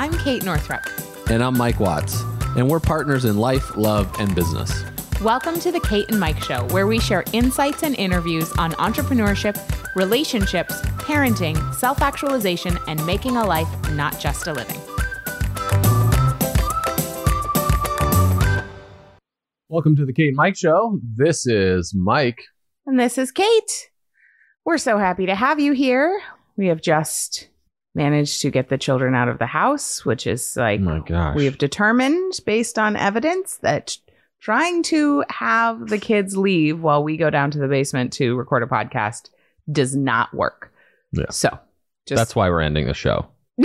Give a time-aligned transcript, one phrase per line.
[0.00, 0.80] I'm Kate Northrup.
[1.28, 2.22] And I'm Mike Watts.
[2.56, 4.82] And we're partners in life, love, and business.
[5.20, 9.58] Welcome to the Kate and Mike Show, where we share insights and interviews on entrepreneurship,
[9.94, 14.80] relationships, parenting, self actualization, and making a life, not just a living.
[19.68, 20.98] Welcome to the Kate and Mike Show.
[21.14, 22.40] This is Mike.
[22.86, 23.90] And this is Kate.
[24.64, 26.22] We're so happy to have you here.
[26.56, 27.50] We have just
[27.94, 31.36] managed to get the children out of the house, which is like Oh my gosh.
[31.36, 33.96] we have determined based on evidence that
[34.40, 38.62] trying to have the kids leave while we go down to the basement to record
[38.62, 39.30] a podcast
[39.70, 40.72] does not work.
[41.12, 41.24] Yeah.
[41.30, 41.50] So
[42.06, 43.26] just That's why we're ending the show.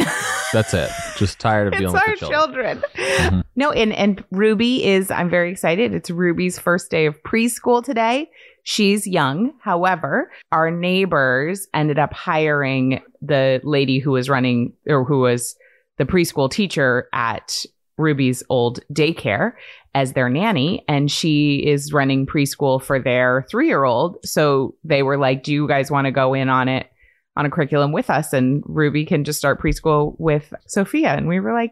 [0.51, 0.89] That's it.
[1.17, 2.81] Just tired of dealing our with the children.
[2.95, 3.31] children.
[3.31, 3.43] Mhm.
[3.55, 5.93] No, and and Ruby is I'm very excited.
[5.93, 8.29] It's Ruby's first day of preschool today.
[8.65, 9.53] She's young.
[9.61, 15.55] However, our neighbors ended up hiring the lady who was running or who was
[15.97, 17.63] the preschool teacher at
[17.97, 19.53] Ruby's old daycare
[19.93, 24.17] as their nanny and she is running preschool for their 3-year-old.
[24.25, 26.87] So they were like, "Do you guys want to go in on it
[27.37, 31.39] on a curriculum with us and Ruby can just start preschool with Sophia?" And we
[31.39, 31.71] were like,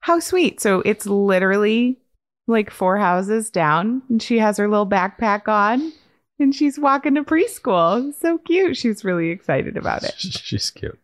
[0.00, 0.60] how sweet.
[0.60, 2.00] So it's literally
[2.48, 5.92] like four houses down, and she has her little backpack on
[6.38, 8.08] and she's walking to preschool.
[8.08, 8.76] It's so cute.
[8.76, 10.14] She's really excited about it.
[10.18, 10.98] She's cute.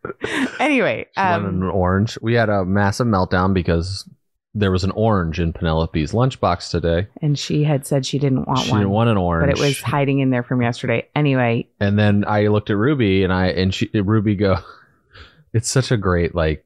[0.58, 2.18] Anyway, She um, an orange.
[2.20, 4.08] We had a massive meltdown because
[4.54, 7.06] there was an orange in Penelope's lunchbox today.
[7.22, 9.52] and she had said she didn't want she one, didn't want an orange.
[9.52, 11.06] but it was hiding in there from yesterday.
[11.14, 14.56] Anyway, and then I looked at Ruby and I and she Ruby go
[15.52, 16.64] it's such a great like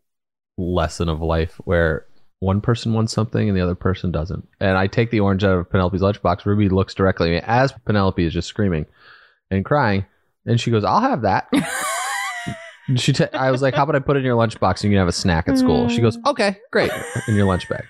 [0.56, 2.06] lesson of life where
[2.43, 4.47] one person wants something and the other person doesn't.
[4.59, 6.45] And I take the orange out of Penelope's lunchbox.
[6.45, 8.85] Ruby looks directly at me as Penelope is just screaming
[9.53, 10.05] and crying.
[10.45, 11.48] And she goes, I'll have that.
[12.97, 14.91] She t- I was like, How about I put it in your lunchbox and you
[14.91, 15.89] can have a snack at school?
[15.89, 16.27] She goes, mm.
[16.33, 16.91] Okay, great.
[17.29, 17.85] In your lunch bag.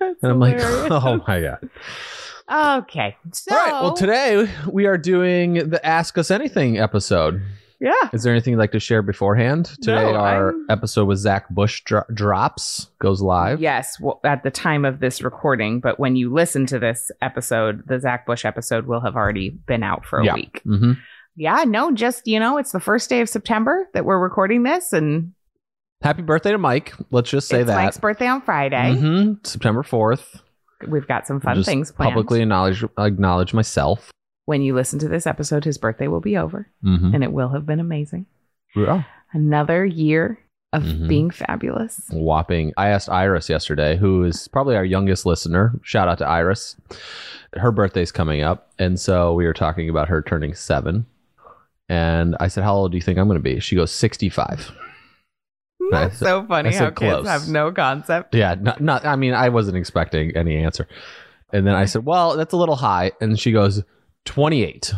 [0.00, 0.56] that's And I'm like.
[0.90, 2.78] Oh my God.
[2.78, 3.14] okay.
[3.30, 3.82] So, All right.
[3.82, 7.42] Well, today we are doing the Ask Us Anything episode.
[7.80, 7.92] Yeah.
[8.12, 9.66] Is there anything you'd like to share beforehand?
[9.82, 13.60] Today, No, our I'm- episode with Zach Bush dro- drops, goes live.
[13.60, 17.82] Yes, well, at the time of this recording, but when you listen to this episode,
[17.86, 20.34] the Zach Bush episode will have already been out for a Yeah.
[20.34, 20.60] week.
[20.64, 20.92] hmm
[21.36, 24.92] Yeah, no, just you know, it's the first day of September that we're recording this,
[24.92, 25.32] and
[26.00, 26.94] Happy birthday to Mike.
[27.10, 27.74] Let's just say it's that.
[27.76, 28.94] Mike's birthday on Friday.
[28.96, 30.40] hmm September 4th.
[30.86, 32.10] We've got some fun things planned.
[32.12, 34.12] Publicly acknowledge, acknowledge myself.
[34.48, 37.14] When you listen to this episode, his birthday will be over, Mm-hmm.
[37.14, 38.24] and it will have been amazing.
[38.74, 39.02] Yeah.
[39.34, 40.38] Another year
[40.72, 41.06] of Mhm.
[41.06, 42.00] being fabulous.
[42.10, 42.72] Whopping.
[42.78, 45.78] I asked Iris yesterday, who is probably our youngest listener.
[45.82, 46.76] Shout out to Iris.
[47.54, 48.70] Her birthday's coming up.
[48.78, 51.04] And so we were talking about her turning seven.
[51.90, 53.60] And I said, How old do you think I'm going to be?
[53.60, 54.70] She goes, 65.
[55.90, 58.34] That's so funny I how said kids have no concept.
[58.34, 59.04] Yeah, not, not.
[59.06, 60.86] I mean, I wasn't expecting any answer.
[61.52, 63.82] And then I said, "Well, that's a little high." And she goes,
[64.24, 64.92] "28."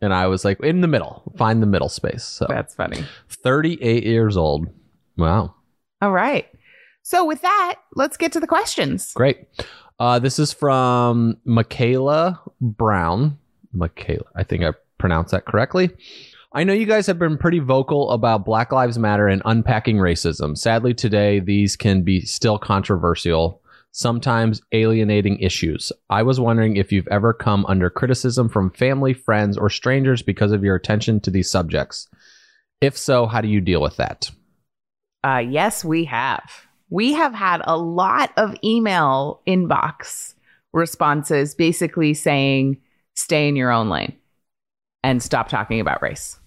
[0.00, 1.32] And I was like, "In the middle.
[1.36, 3.04] Find the middle space." So, That's funny.
[3.28, 4.68] 38 years old.
[5.16, 5.54] Wow,
[6.00, 6.46] All right.
[7.02, 9.12] So with that, let's get to the questions.
[9.14, 9.46] great.
[9.98, 13.36] Uh, this is from Michaela Brown.
[13.72, 15.90] Michaela, I think I pronounced that correctly.
[16.52, 20.56] I know you guys have been pretty vocal about Black Lives Matter and unpacking racism.
[20.56, 23.60] Sadly, today these can be still controversial,
[23.98, 25.90] sometimes alienating issues.
[26.08, 30.52] I was wondering if you've ever come under criticism from family, friends, or strangers because
[30.52, 32.06] of your attention to these subjects.
[32.80, 34.30] If so, how do you deal with that?
[35.24, 36.48] Uh, yes, we have.
[36.90, 40.34] We have had a lot of email inbox
[40.72, 42.80] responses basically saying,
[43.16, 44.16] stay in your own lane
[45.02, 46.37] and stop talking about race.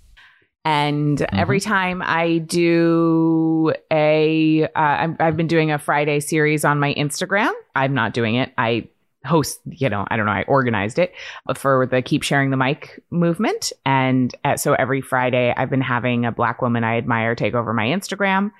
[0.63, 6.79] And every time I do a, uh, I'm, I've been doing a Friday series on
[6.79, 7.51] my Instagram.
[7.75, 8.51] I'm not doing it.
[8.57, 8.87] I
[9.25, 11.13] host, you know, I don't know, I organized it
[11.55, 13.71] for the Keep Sharing the Mic movement.
[13.85, 17.73] And uh, so every Friday, I've been having a Black woman I admire take over
[17.73, 18.51] my Instagram.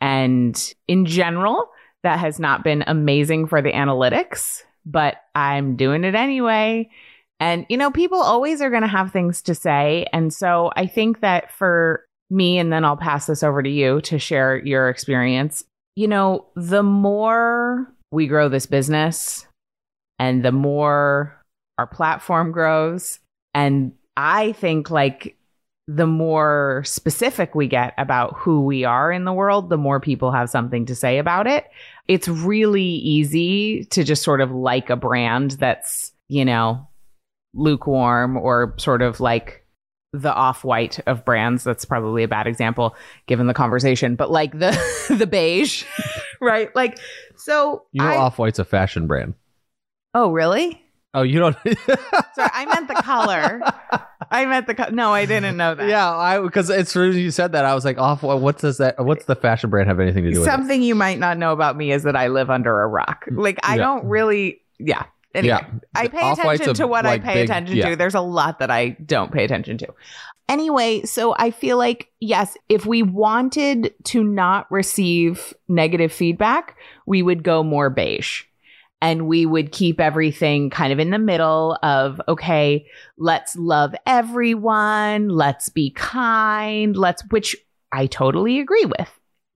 [0.00, 1.70] And in general,
[2.02, 6.90] that has not been amazing for the analytics, but I'm doing it anyway.
[7.42, 10.06] And, you know, people always are going to have things to say.
[10.12, 14.00] And so I think that for me, and then I'll pass this over to you
[14.02, 15.64] to share your experience.
[15.96, 19.44] You know, the more we grow this business
[20.20, 21.36] and the more
[21.78, 23.18] our platform grows,
[23.54, 25.36] and I think like
[25.88, 30.30] the more specific we get about who we are in the world, the more people
[30.30, 31.66] have something to say about it.
[32.06, 36.86] It's really easy to just sort of like a brand that's, you know,
[37.54, 39.64] lukewarm or sort of like
[40.14, 42.94] the off-white of brands that's probably a bad example
[43.26, 44.70] given the conversation but like the
[45.18, 45.84] the beige
[46.40, 46.74] right?
[46.76, 46.98] Like,
[47.36, 49.34] so You know, I, Off White's a fashion brand.
[50.14, 50.78] oh, really?
[51.14, 51.54] Oh, you don't?
[52.34, 53.60] Sorry, I meant the color.
[54.30, 55.86] I meant the co- no, I didn't know that.
[55.88, 58.78] yeah, I because it's soon as you said that, I was like, "Off, what does
[58.78, 58.98] that?
[59.04, 61.52] What's the fashion brand have anything to do with it?" Something you might not know
[61.52, 63.26] about me is that I live under a rock.
[63.30, 63.82] Like I Yeah.
[63.82, 64.62] don't really.
[64.78, 65.04] Yeah.
[65.34, 65.66] Anyway, Yeah.
[65.94, 67.90] I pay attention a, to what like, I pay big- attention yeah.
[67.90, 67.96] to.
[67.96, 69.88] There's a lot that I don't pay attention to.
[70.48, 76.76] Anyway, so I feel like, yes, if we wanted to not receive negative feedback,
[77.06, 78.42] we would go more beige
[79.00, 82.86] and we would keep everything kind of in the middle of, okay,
[83.16, 87.56] let's love everyone, let's be kind, let's, which
[87.90, 89.10] I totally agree with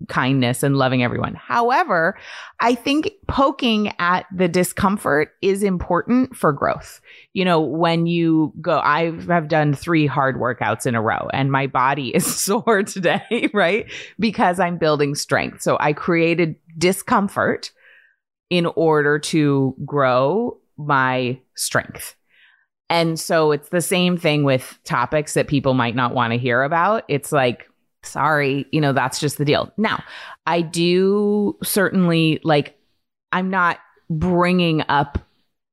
[0.09, 1.35] kindness and loving everyone.
[1.35, 2.19] However,
[2.61, 7.01] I think poking at the discomfort is important for growth.
[7.33, 11.51] You know, when you go, I have done three hard workouts in a row and
[11.51, 13.91] my body is sore today, right?
[14.19, 15.63] Because I'm building strength.
[15.63, 17.73] So I created discomfort
[18.51, 22.15] in order to grow my strength.
[22.89, 26.63] And so it's the same thing with topics that people might not want to hear
[26.63, 27.03] about.
[27.09, 27.69] It's like,
[28.03, 29.73] sorry, you know, that's just the deal.
[29.77, 30.03] Now,
[30.47, 32.79] I do certainly like,
[33.33, 33.79] I'm not
[34.09, 35.19] bringing up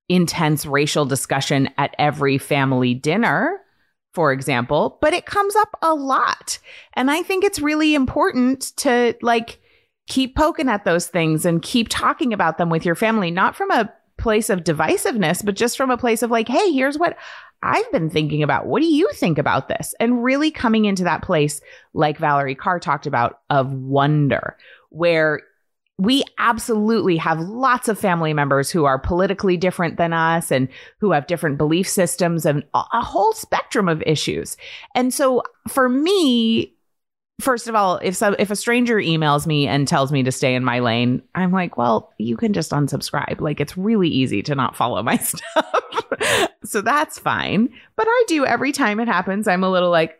[0.09, 3.59] intense racial discussion at every family dinner,
[4.13, 6.59] for example, but it comes up a lot.
[6.93, 9.59] And I think it's really important to like
[10.07, 13.71] keep poking at those things and keep talking about them with your family, not from
[13.71, 17.17] a place of divisiveness, but just from a place of like, hey, here's what
[17.63, 18.67] I've been thinking about.
[18.67, 19.95] What do you think about this?
[19.99, 21.61] And really coming into that place,
[21.93, 24.57] like Valarie Kaur talked about, of wonder,
[24.89, 25.41] where
[25.97, 30.67] we absolutely have lots of family members who are politically different than us and
[30.99, 34.57] who have different belief systems and a whole spectrum of issues.
[34.95, 36.75] And so for me,
[37.41, 40.55] first of all, if so, if a stranger emails me and tells me to stay
[40.55, 43.41] in my lane, I'm like, well, you can just unsubscribe.
[43.41, 45.83] Like it's really easy to not follow my stuff.
[46.63, 47.69] so that's fine.
[47.95, 50.19] But I do every time it happens, I'm a little like,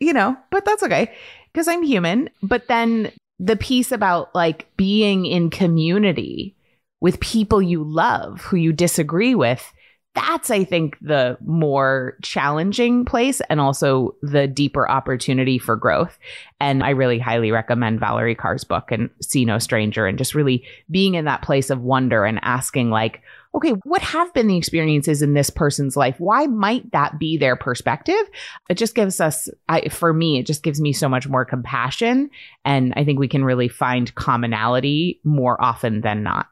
[0.00, 1.12] you know, but that's okay
[1.52, 2.30] because I'm human.
[2.42, 6.56] But then the piece about like being in community
[7.00, 9.72] with people you love who you disagree with
[10.14, 16.18] that's i think the more challenging place and also the deeper opportunity for growth.
[16.60, 20.64] And i really highly recommend Valarie Kaur's book and see no stranger and just really
[20.90, 23.22] being in that place of wonder and asking like
[23.54, 26.16] okay what have been the experiences in this person's life?
[26.18, 28.22] Why might that be their perspective?
[28.68, 32.30] It just gives us I, for me it just gives me so much more compassion.
[32.64, 36.48] And i think we can really find commonality more often than not.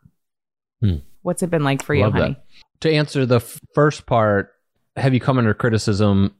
[0.82, 0.96] Hmm.
[1.20, 2.44] what's it been like for you honey that.
[2.80, 4.52] To answer the f- first part,
[4.96, 6.34] have you come under criticism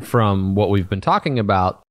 [0.00, 1.82] from what we've been talking about?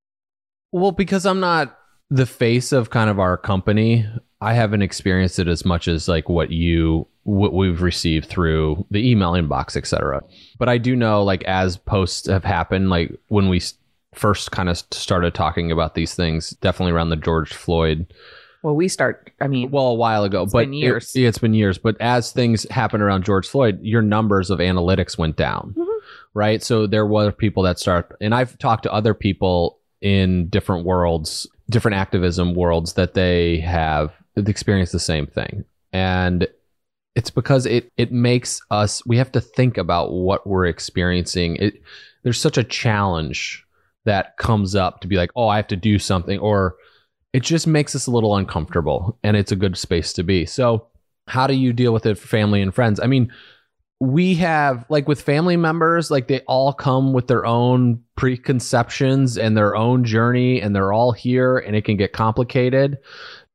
[0.72, 1.78] Well, because I'm not
[2.10, 4.08] the face of kind of our company,
[4.42, 9.10] I haven't experienced it as much as like what you what we've received through the
[9.10, 10.22] email inbox, etc.
[10.60, 13.62] But I do know like as posts have happened, like when we
[14.14, 18.14] first kind of started talking about these things, definitely around the George Floyd
[18.64, 21.16] well we start i mean well a while ago It's but been years.
[21.16, 24.60] It, yeah, it's been years but as things happened around george floyd your numbers of
[24.60, 25.86] analytics went down Mhm.
[26.34, 30.86] right so there were people that start and i've talked to other people in different
[30.86, 36.48] worlds different activism worlds that they have experienced the same thing and
[37.16, 41.76] it's because it it makes us we have to think about what we're experiencing it
[42.24, 43.64] there's such a challenge
[44.06, 46.76] that comes up to be like oh i have to do something or
[47.34, 50.46] it just makes us a little uncomfortable and it's a good space to be.
[50.46, 50.88] So,
[51.28, 53.00] how do you deal with it for family and friends?
[53.00, 53.32] I mean,
[54.00, 59.56] we have like with family members, like they all come with their own preconceptions and
[59.56, 62.98] their own journey, and they're all here, and it can get complicated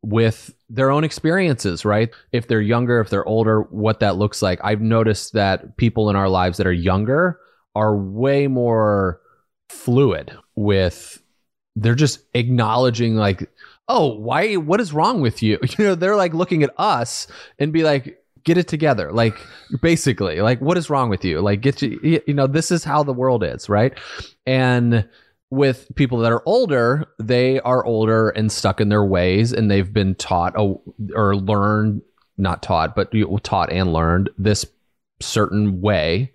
[0.02, 2.08] with their own experiences, right?
[2.32, 4.60] If they're younger, if they're older, what that looks like.
[4.64, 7.38] I've noticed that people in our lives that are younger
[7.74, 9.20] are way more
[9.68, 11.22] fluid with
[11.76, 13.48] they're just acknowledging like
[13.88, 15.58] oh why what is wrong with you?
[15.78, 17.26] You know they're like looking at us
[17.58, 19.34] and be like get it together like
[19.82, 21.40] basically like what is wrong with you?
[21.40, 23.96] Like get you you know this is how the world is right?
[24.46, 25.08] And
[25.50, 29.92] with people that are older they are older and stuck in their ways and they've
[29.92, 30.54] been taught
[31.14, 32.02] or learned
[32.36, 34.66] not taught but taught and learned this
[35.20, 36.32] certain way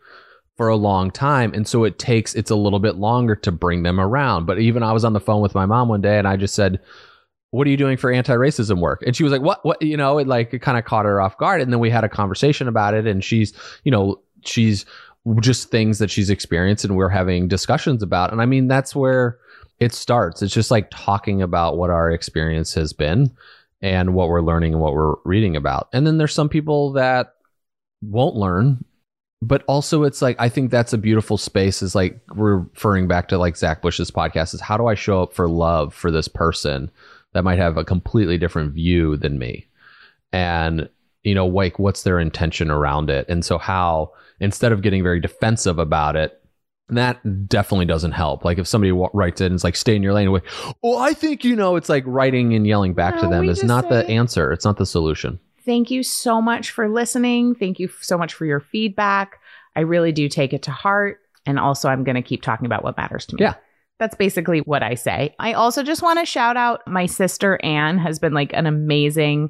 [0.56, 1.52] for a long time.
[1.54, 4.46] And so it takes it's a little bit longer to bring them around.
[4.46, 6.56] But even i was on the phone with my mom one day and i just
[6.56, 6.80] said
[7.54, 10.18] what are you doing for anti-racism work and she was like what what you know
[10.18, 12.68] it like it kind of caught her off guard and then we had a conversation
[12.68, 14.86] about it and she's you know she's
[15.40, 19.38] just things that she's experienced and we're having discussions about and i mean that's where
[19.80, 23.32] it starts it's just like talking about what our experience has been
[23.84, 25.90] and what we're learning and what we're reading about.
[25.92, 27.36] And then there's some people that
[28.02, 28.84] won't learn,
[29.42, 31.84] but also it's like I think that's a beautiful space.
[31.84, 35.34] Is like referring back to like Zach Bush's podcast is how do I show up
[35.34, 36.90] for love for this person
[37.34, 39.68] that might have a completely different view than me,
[40.32, 40.90] and
[41.24, 45.20] you know like what's their intention around it, and so how instead of getting very
[45.20, 46.40] defensive about it.
[46.90, 48.44] That definitely doesn't help.
[48.44, 50.30] Like if somebody w- writes it and it's like, stay in your lane.
[50.32, 50.46] Like,
[50.84, 51.78] oh, I think you know.
[51.78, 54.52] It's like writing and yelling back to them is not the answer.
[54.52, 55.40] It's not the solution.
[55.66, 57.56] Thank you so much for listening.
[57.56, 59.40] Thank you so much for your feedback.
[59.78, 61.22] I really do take it to heart.
[61.46, 63.44] And also, I'm going to keep talking about what matters to me.
[63.44, 63.56] Yeah.
[64.00, 65.36] That's basically what I say.
[65.40, 69.50] I also just want to shout out my sister, Anne, has been like an amazing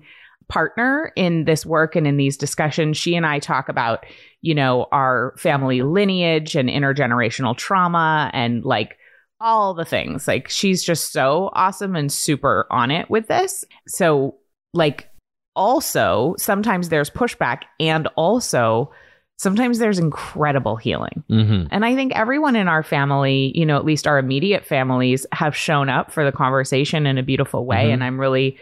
[0.50, 2.98] partner in this work and in these discussions.
[2.98, 4.06] She and I talk about,
[4.42, 8.98] you know, our family lineage and intergenerational trauma and like
[9.40, 10.28] all the things.
[10.28, 13.66] Like, she's just so awesome and super on it with this.
[13.88, 14.38] So,
[14.74, 15.10] like,
[15.56, 18.92] also sometimes there's pushback and also
[19.38, 21.68] sometimes there's incredible healing Mm-hmm.
[21.72, 25.56] and i think everyone in our family you know at least our immediate families have
[25.56, 27.94] shown up for the conversation in a beautiful way Mhm.
[27.94, 28.58] and i'm really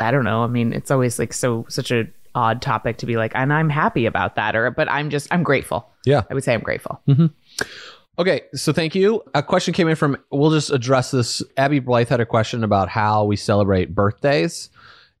[0.00, 2.04] i don't know i mean it's always like so such a
[2.34, 5.42] odd topic to be like and i'm happy about that or but i'm just i'm
[5.42, 6.22] grateful Yeah.
[6.30, 7.00] i would say i'm grateful
[8.18, 9.22] Okay, so thank you.
[9.34, 11.42] A question came in from, we'll just address this.
[11.58, 14.70] Abby Blythe had a question about how we celebrate birthdays.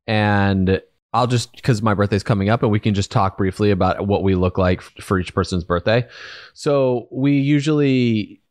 [0.06, 0.80] And
[1.16, 4.22] I'll just, because my birthday's coming up, and we can just talk briefly about what
[4.22, 6.06] we look like for each person's birthday.
[6.52, 8.42] So we usually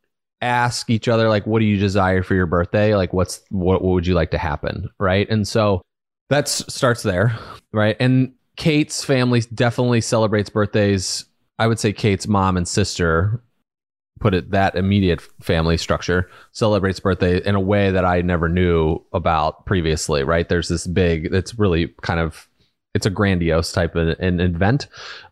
[0.42, 2.96] ask each other, like, what do you desire for your birthday?
[2.96, 4.90] Like, what's, what, what would you like to happen?
[4.98, 5.30] Right.
[5.30, 5.80] And so
[6.28, 7.38] that starts there.
[7.72, 7.96] Right.
[8.00, 11.24] And Kate's family definitely celebrates birthdays.
[11.60, 13.42] I would say Kate's mom and sister
[14.18, 19.04] put it that immediate family structure celebrates birthday in a way that I never knew
[19.12, 20.48] about previously, right?
[20.48, 22.48] There's this big, it's really kind of,
[22.96, 24.88] it's a grandiose type of an event.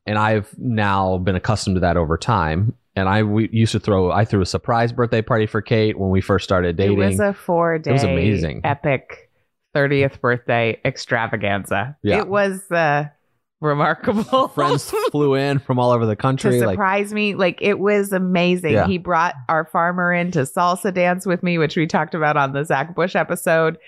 [0.07, 2.75] And I've now been accustomed to that over time.
[2.95, 6.11] And I we used to throw, I threw a surprise birthday party for Kate when
[6.11, 7.01] we first started dating.
[7.01, 8.61] it was a four day it was amazing.
[8.63, 9.31] epic
[9.75, 12.19] 30th birthday extravaganza Yeah.
[12.21, 13.07] it was uh
[13.61, 16.61] remarkable Friends flew in from all over the to country.
[16.61, 17.35] Like, surprise me.
[17.35, 18.73] Like it was amazing.
[18.75, 18.87] Yeah.
[18.87, 22.53] He brought our farmer in to salsa dance with me, which we talked about on
[22.53, 23.79] the Zach Bush episode.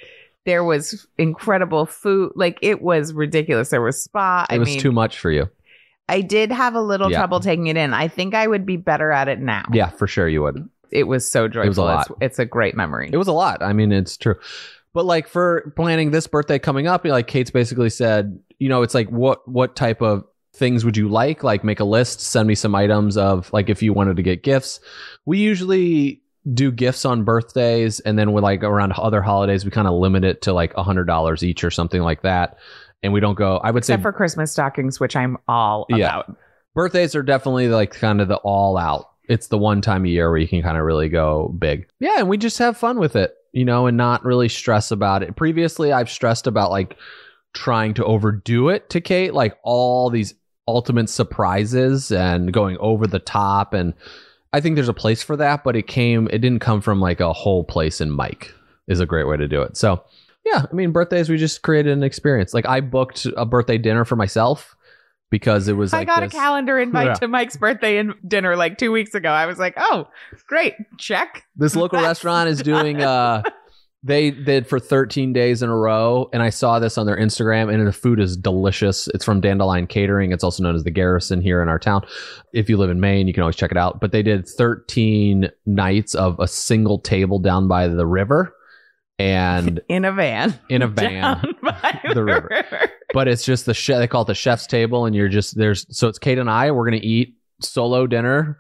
[0.47, 2.33] There was incredible food.
[2.35, 3.69] Like it was ridiculous.
[3.69, 4.47] There was spa.
[4.49, 5.51] it I was mean, too much for you.
[6.09, 7.19] I did have a little Yeah.
[7.19, 7.93] trouble taking it in.
[7.93, 9.65] I think I would be better at it now.
[9.73, 10.69] Yeah, for sure you would.
[10.91, 11.65] It was so joyful.
[11.67, 12.07] It was a lot.
[12.11, 13.11] It's, it's a great memory.
[13.13, 13.63] It was a lot.
[13.63, 14.37] I mean, it's true.
[14.93, 18.95] But like for planning this birthday coming up, like Kate's basically said, you know, it's
[18.95, 20.25] like what what type of
[20.55, 21.43] things would you like?
[21.43, 24.43] Like make a list, send me some items of like if you wanted to get
[24.43, 24.81] gifts.
[25.27, 26.23] We usually
[26.55, 30.25] do gifts on birthdays and then with like around other holidays we kind of limit
[30.25, 32.57] it to like a hundred dollars each or something like that.
[33.03, 35.97] And we don't go I would say for Christmas stockings, which I'm all Yeah.
[35.97, 36.37] about.
[36.75, 39.11] birthdays are definitely like kind of the all out.
[39.29, 41.89] It's the one time a year where you can kind of really go big.
[41.99, 45.25] Yeah, and we just have fun with it, you know, and not really stress about
[45.25, 45.35] it.
[45.35, 46.97] Previously, I've stressed about like
[47.55, 50.35] trying to overdo it to Kate, like all these
[50.69, 53.95] ultimate surprises and going over the top and
[54.53, 57.21] I think there's a place for that, but it came it didn't come from like
[57.21, 58.53] a whole place in Mike
[58.89, 59.77] is a great way to do it.
[59.77, 60.03] So,
[60.45, 62.55] yeah, I mean, birthdays we just created an experience.
[62.55, 64.77] Like I booked a birthday dinner for myself
[65.31, 67.15] because it was like I got this- a calendar invite Yeah.
[67.15, 69.29] to Mike's birthday and dinner like two weeks ago.
[69.29, 70.07] I was like, oh,
[70.47, 70.75] great.
[70.99, 71.45] Check.
[71.57, 73.43] this local restaurant is doing uh
[74.07, 77.73] they did for 13 days in a row and i saw this on their instagram
[77.73, 79.09] and the food is delicious.
[79.15, 80.33] It's from dandelion catering.
[80.33, 82.07] It's also known as the garrison here in our town.
[82.53, 84.01] If you live in maine you can always check it out.
[84.01, 88.55] But they did 13 nights of a single table down by the river
[89.19, 90.59] and In a van.
[90.69, 91.43] in a van.
[91.63, 92.51] by The river.
[93.15, 95.87] but it's just the chef they call it the chef's table and you're just there's
[95.97, 98.59] so it's kate and i we're gonna eat solo dinner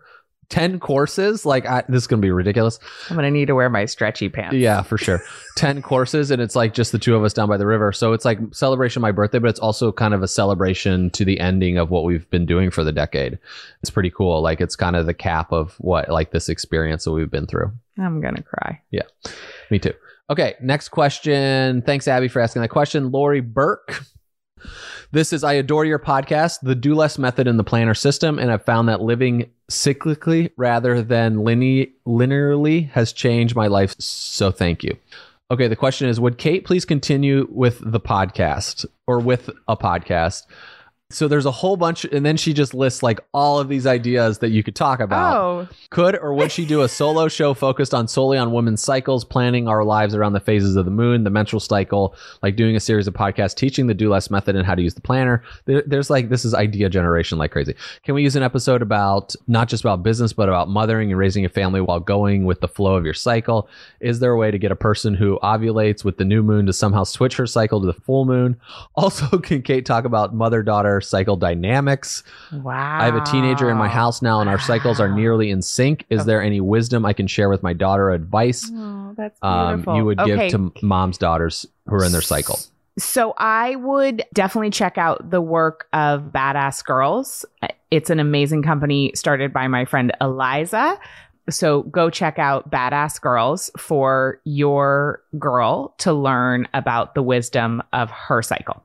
[0.48, 2.78] 10 courses like I, this is gonna be ridiculous
[3.10, 4.56] I'm gonna need to wear my stretchy pants.
[4.56, 5.20] Yeah, for sure.
[5.56, 7.92] 10 courses and it's like just the two of us down by the river.
[7.92, 11.24] So it's like celebration of my birthday, but it's also kind of a celebration to
[11.24, 13.38] the ending of what we've been doing for the decade.
[13.82, 14.40] It's pretty cool.
[14.40, 17.72] Like it's kind of the cap of what like this experience that we've been through.
[17.98, 18.82] I'm gonna cry.
[18.90, 19.02] Yeah
[19.70, 19.92] me too.
[20.28, 21.82] Okay, next question.
[21.82, 23.10] Thanks, Abby, for asking that question.
[23.10, 24.02] Lori Burke.
[25.12, 28.50] This is I adore your podcast, the do less method in the planner system, and
[28.50, 33.94] I've found that living cyclically rather than line- linearly has changed my life.
[33.98, 34.96] So thank you.
[35.50, 40.42] Okay, the question is Would Kate please continue with the podcast or with a podcast?
[41.10, 44.38] So there's a whole bunch, and then she just lists like all of these ideas
[44.38, 45.36] that you could talk about.
[45.36, 49.24] Oh, Could or would she do a solo show focused on solely on women's cycles,
[49.24, 52.80] planning our lives around the phases of the moon, the menstrual cycle, like doing a
[52.80, 55.44] series of podcasts teaching the do less method and how to use the planner?
[55.66, 57.76] There, there's like this is idea generation like crazy.
[58.02, 61.44] Can we use an episode about not just about business but about mothering and raising
[61.44, 63.68] a family while going with the flow of your cycle?
[64.00, 66.72] Is there a way to get a person who ovulates with the new moon to
[66.72, 68.60] somehow switch her cycle to the full moon?
[68.96, 72.22] Also, can Kate talk about mother daughter cycle dynamics?
[72.52, 72.98] wow.
[73.00, 76.04] I have a teenager in my house now, and our cycles are nearly in sync.
[76.10, 78.10] Is there any wisdom I can share with my daughter?
[78.10, 79.96] Advice Oh, that's um, beautiful.
[79.96, 82.58] you would give to moms' daughters who are in their cycle?
[82.98, 87.44] So I would definitely check out the work of Badass Girls.
[87.90, 90.98] It's an amazing company started by my friend Eliza.
[91.48, 98.10] So go check out Badass Girls for your girl to learn about the wisdom of
[98.10, 98.82] her cycle.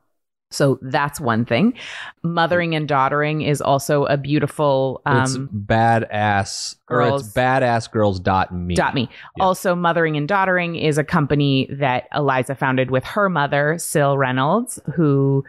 [0.52, 1.74] So that's one thing.
[2.22, 8.74] Mothering and daughtering is also a beautiful it's um, badass or girls- it's badassgirls.me.
[8.74, 9.08] Dot me.
[9.36, 9.44] Yeah.
[9.44, 14.78] Also, Mothering and Daughtering is a company that Eliza founded with her mother, Sil Reynolds,
[14.94, 15.44] who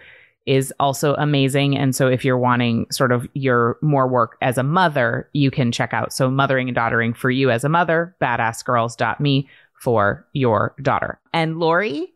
[0.45, 1.77] is also amazing.
[1.77, 5.71] And so, if you're wanting sort of your more work as a mother, you can
[5.71, 6.13] check out.
[6.13, 9.47] So, Mothering and Daughtering for you as a mother, badassgirls.me
[9.79, 11.19] for your daughter.
[11.33, 12.12] And Lori,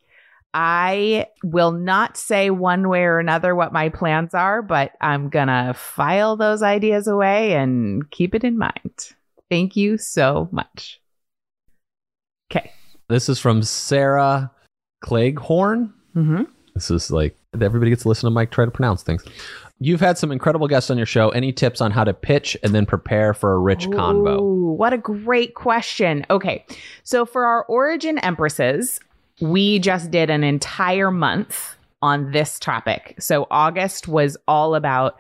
[0.60, 5.50] I will not say one way or another what my plans are, but I'm going
[5.50, 9.14] to file those ideas away and keep it in mind.
[9.52, 11.00] Thank you so much.
[12.50, 12.72] Okay.
[13.08, 14.50] This is from Sarah
[15.02, 15.94] Cleghorn.
[16.16, 16.46] Mm-hmm.
[16.74, 19.24] This is like everybody gets to listen to Mike try to pronounce things.
[19.80, 21.30] You've had some incredible guests on your show.
[21.30, 24.76] Any tips on how to pitch and then prepare for a rich convo?
[24.76, 26.26] What a great question.
[26.32, 26.66] Okay.
[27.04, 29.00] So for our Origin Empresses,
[29.42, 33.16] we just did an entire month on this topic.
[33.20, 35.18] So August was all about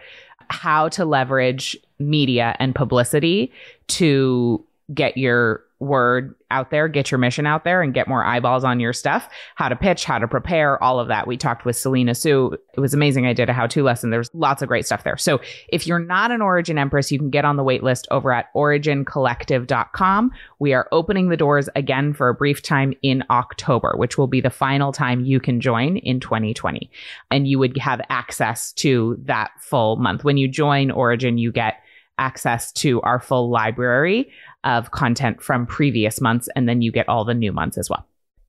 [0.49, 3.51] how to leverage media and publicity
[3.87, 8.63] to get your word out there, get your mission out there, and get more eyeballs
[8.63, 9.29] on your stuff.
[9.55, 11.27] How to pitch, how to prepare, all of that.
[11.27, 12.57] We talked with Selena Soo.
[12.73, 13.25] It was amazing.
[13.25, 14.09] I did a how to lesson.
[14.09, 15.17] There's lots of great stuff there.
[15.17, 18.31] So if you're not an Origin Empress, you can get on the wait list over
[18.31, 20.31] at origincollective.com.
[20.59, 24.41] We are opening the doors again for a brief time in October, which will be
[24.41, 26.89] the final time you can join in 2020.
[27.29, 30.23] And you would have access to that full month.
[30.23, 31.75] When you join Origin, you get
[32.17, 34.31] access to our full library
[34.67, 38.05] of content from previous months, and then you get all the new months as well.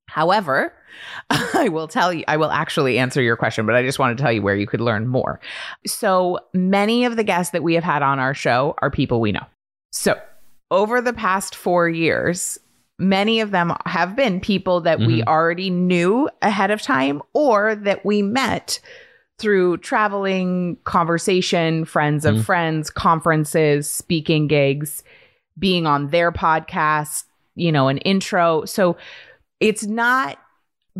[0.08, 0.74] However,
[1.30, 4.22] I will tell you, I will actually answer your question, but I just want to
[4.22, 5.38] tell you where you could learn more.
[5.86, 9.32] So many of the guests that we have had on our show are people we
[9.32, 9.44] know.
[9.92, 10.18] So
[10.70, 12.58] over the past four years,
[12.98, 18.04] many of them have been people that we already knew ahead of time or that
[18.04, 18.80] we met
[19.38, 22.44] through traveling, conversation, friends of Mhm.
[22.44, 25.04] friends, conferences, speaking gigs,
[25.58, 28.64] being on their podcast, you know, an intro.
[28.64, 28.96] So
[29.60, 30.38] it's not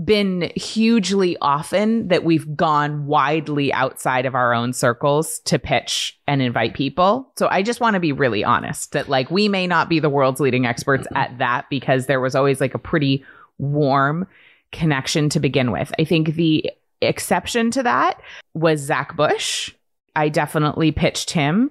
[0.05, 6.41] been hugely often that we've gone widely outside of our own circles to pitch and
[6.41, 7.33] invite people.
[7.37, 10.11] So I just want to be really honest that like we may not be the
[10.11, 11.17] world's leading experts mm-hmm.
[11.17, 13.25] at that because there was always like a pretty
[13.59, 14.27] warm
[14.71, 15.93] connection to begin with.
[15.99, 18.21] I think the exception to that
[18.55, 19.73] was Zach Bush.
[20.15, 21.71] I definitely pitched him.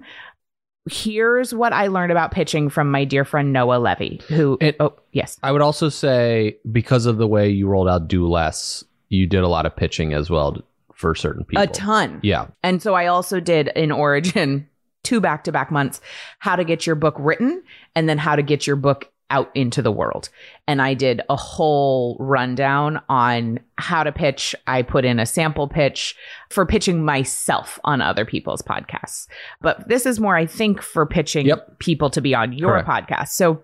[0.90, 4.94] Here's what I learned about pitching from my dear friend Noah Levy, who, It- oh,
[5.12, 5.38] yes.
[5.42, 9.42] I would also say because of the way you rolled out Do Less, you did
[9.42, 10.56] a lot of pitching as well
[10.94, 11.62] for certain people.
[11.62, 12.20] A ton.
[12.22, 12.48] Yeah.
[12.62, 14.68] And so I also did in Origin
[15.04, 16.00] two back to back months
[16.40, 17.62] how to get your book written
[17.94, 20.30] and then how to get your book out into the world.
[20.66, 24.54] And I did a whole rundown on how to pitch.
[24.66, 26.16] I put in a sample pitch
[26.50, 29.26] for pitching myself on other people's podcasts.
[29.60, 31.78] But this is more, I think, for pitching Yep.
[31.78, 33.10] people to be on your Correct.
[33.10, 33.28] podcast.
[33.28, 33.62] So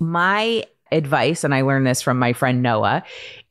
[0.00, 3.02] my advice, and I learned this from my friend Noah,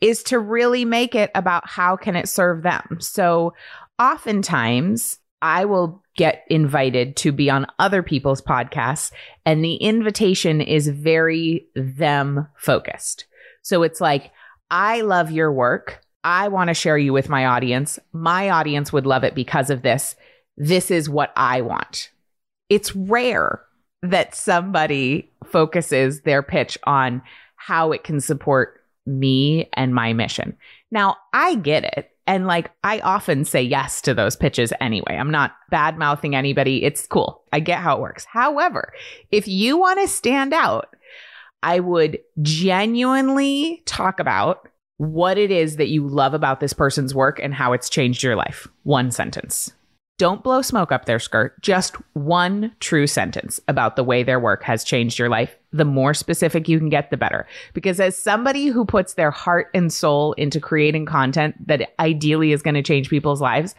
[0.02, 2.98] is to really make it about how can it serve them.
[3.00, 3.54] So
[4.00, 9.12] oftentimes I will get invited to be on other people's podcasts,
[9.46, 13.26] and the invitation is very them focused.
[13.62, 14.32] So it's like,
[14.72, 16.02] I love your work.
[16.24, 18.00] I want to share you with my audience.
[18.12, 20.16] My audience would love it because of this.
[20.58, 22.10] This is what I want.
[22.70, 23.62] It's rare
[24.02, 27.22] that somebody focuses their pitch on
[27.56, 30.58] how it can support me and my mission.
[30.92, 32.12] Now, I get it.
[32.28, 35.16] And like, I often say yes to those pitches anyway.
[35.16, 36.84] I'm not bad mouthing anybody.
[36.84, 37.44] It's cool.
[37.54, 38.26] I get how it works.
[38.26, 38.94] However,
[39.32, 40.96] if you want to stand out,
[41.62, 47.40] I would genuinely talk about what it is that you love about this person's work
[47.42, 48.68] and how it's changed your life.
[48.84, 49.74] One sentence.
[50.18, 51.62] Don't blow smoke up their skirt.
[51.62, 55.56] Just one true sentence about the way their work has changed your life.
[55.74, 57.46] The more specific you can get, the better.
[57.74, 62.62] Because as somebody who puts their heart and soul into creating content that ideally is
[62.62, 63.76] going to change people's lives,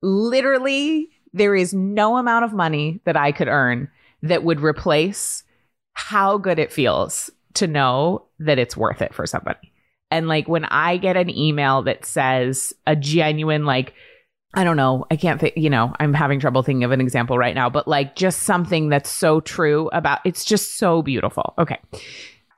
[0.00, 3.88] literally, there is no amount of money that I could earn
[4.22, 5.42] that would replace
[5.94, 9.72] how good it feels to know that it's worth it for somebody.
[10.12, 13.94] And like when I get an email that says a genuine, like,
[14.52, 15.06] I don't know.
[15.10, 17.86] I can't think, you know, I'm having trouble thinking of an example right now, but
[17.86, 21.54] like just something that's so true about it's just so beautiful.
[21.58, 21.78] Okay.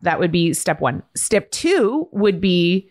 [0.00, 1.02] That would be step one.
[1.14, 2.90] Step two would be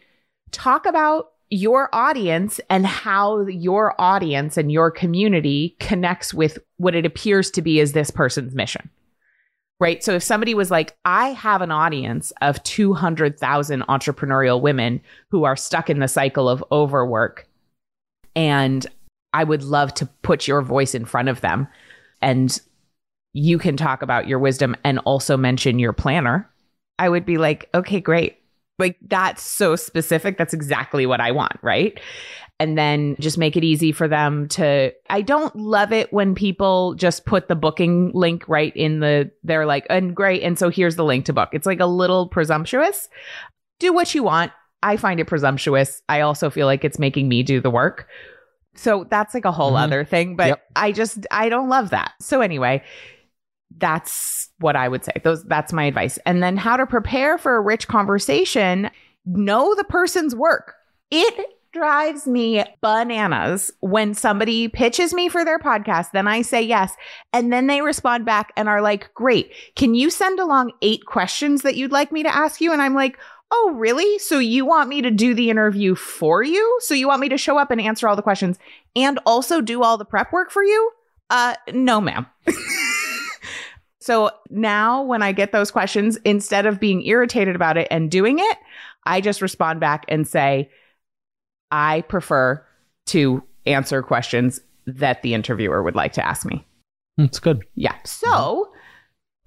[0.51, 7.05] talk about your audience and how your audience and your community connects with what it
[7.05, 8.89] appears to be as this person's mission.
[9.79, 10.03] Right.
[10.03, 15.55] So if somebody was like, I have an audience of 200,000 entrepreneurial women who are
[15.55, 17.47] stuck in the cycle of overwork
[18.35, 18.85] and
[19.33, 21.67] I would love to put your voice in front of them.
[22.21, 22.59] And
[23.33, 26.49] you can talk about your wisdom and also mention your planner.
[26.99, 28.37] I would be like, okay, great.
[28.77, 30.37] Like, that's so specific.
[30.37, 31.57] That's exactly what I want.
[31.61, 31.99] Right.
[32.59, 34.91] And then just make it easy for them to.
[35.09, 39.65] I don't love it when people just put the booking link right in the, they're
[39.65, 40.43] like, and great.
[40.43, 41.49] And so here's the link to book.
[41.53, 43.07] It's like a little presumptuous.
[43.79, 44.51] Do what you want.
[44.83, 46.01] I find it presumptuous.
[46.09, 48.07] I also feel like it's making me do the work.
[48.73, 49.83] So that's like a whole Mhm.
[49.83, 50.63] other thing, but Yep.
[50.75, 52.13] I just I don't love that.
[52.19, 52.83] So anyway,
[53.77, 55.13] that's what I would say.
[55.23, 56.17] Those that's my advice.
[56.25, 58.89] And then how to prepare for a rich conversation,
[59.25, 60.73] know the person's work.
[61.09, 66.93] It drives me bananas when somebody pitches me for their podcast, then I say yes,
[67.31, 69.53] and then they respond back and are like, "Great.
[69.77, 72.93] Can you send along 8 questions that you'd like me to ask you?" And I'm
[72.93, 73.17] like,
[73.53, 74.17] Oh, really?
[74.19, 76.77] So you want me to do the interview for you?
[76.79, 78.57] So you want me to show up and answer all the questions
[78.95, 80.91] and also do all the prep work for you?
[81.29, 82.25] Uh, no, ma'am.
[83.99, 88.39] so now when I get those questions, instead of being irritated about it and doing
[88.39, 88.57] it,
[89.05, 90.69] I just respond back and say,
[91.71, 92.65] I prefer
[93.07, 96.65] to answer questions that the interviewer would like to ask me.
[97.17, 97.65] It's good.
[97.75, 97.95] Yeah.
[98.05, 98.71] So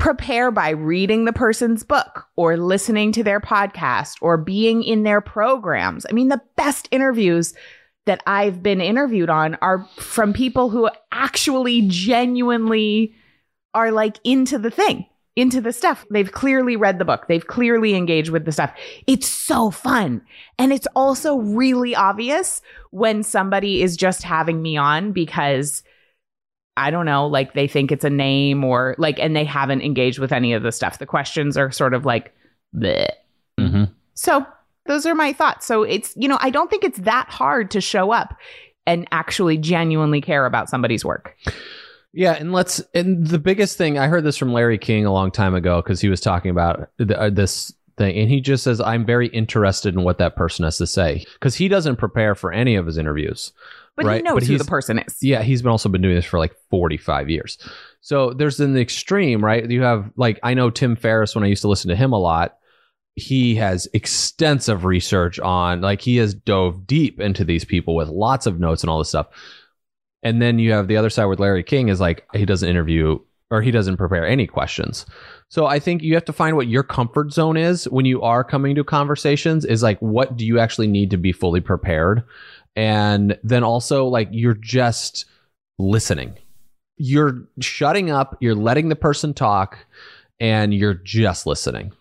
[0.05, 5.23] prepare by reading the person's book or listening to their podcast or being in their
[5.23, 6.05] programs.
[6.05, 7.55] I mean, the best interviews
[8.05, 13.15] that I've been interviewed on are from people who actually genuinely
[13.73, 16.05] are like into the thing, into the stuff.
[16.11, 18.75] They've clearly read the book, they've clearly engaged with the stuff.
[19.07, 20.21] It's so fun.
[20.59, 25.83] And it's also really obvious when somebody is just having me on because
[26.77, 30.19] I don't know, like they think it's a name or like, and they haven't engaged
[30.19, 30.99] with any of the stuff.
[30.99, 32.35] The questions are sort of like.
[32.77, 33.85] Mm-hmm.
[34.15, 34.47] So
[34.87, 35.67] those are my thoughts.
[35.67, 38.37] So it's, you know, I don't think it's that hard to show up
[38.87, 41.37] and actually genuinely care about somebody's work.
[42.13, 42.81] Yeah, and let's.
[42.95, 46.01] And the biggest thing I heard this from Larry King a long time ago because
[46.01, 49.95] he was talking about the, uh, this thing, and he just says, "I'm very interested
[49.95, 52.99] in what that person has to say," because he doesn't prepare for any of his
[52.99, 53.53] interviews.
[53.97, 55.23] But he knows but who the person is.
[55.23, 57.59] Yeah, he's been also been doing this for like 45 years.
[58.01, 59.69] So there's an extreme, right?
[59.69, 62.19] You have like I know Tim Ferriss when I used to listen to him a
[62.19, 62.57] lot.
[63.17, 68.47] He has extensive research on like he has dove deep into these people with lots
[68.47, 69.29] of notes and all this stuff.
[70.25, 73.19] And then you have the other side with Larry King is like he doesn't interview
[73.51, 75.07] or he doesn't prepare any questions.
[75.49, 78.43] So I think you have to find what your comfort zone is when you are
[78.43, 82.25] coming to conversations is like what do you actually need to be fully prepared?
[82.77, 85.27] And then also like you're just
[85.79, 86.35] listening.
[86.97, 89.79] You're shutting up, you're letting the person talk
[90.41, 91.93] and you're just listening.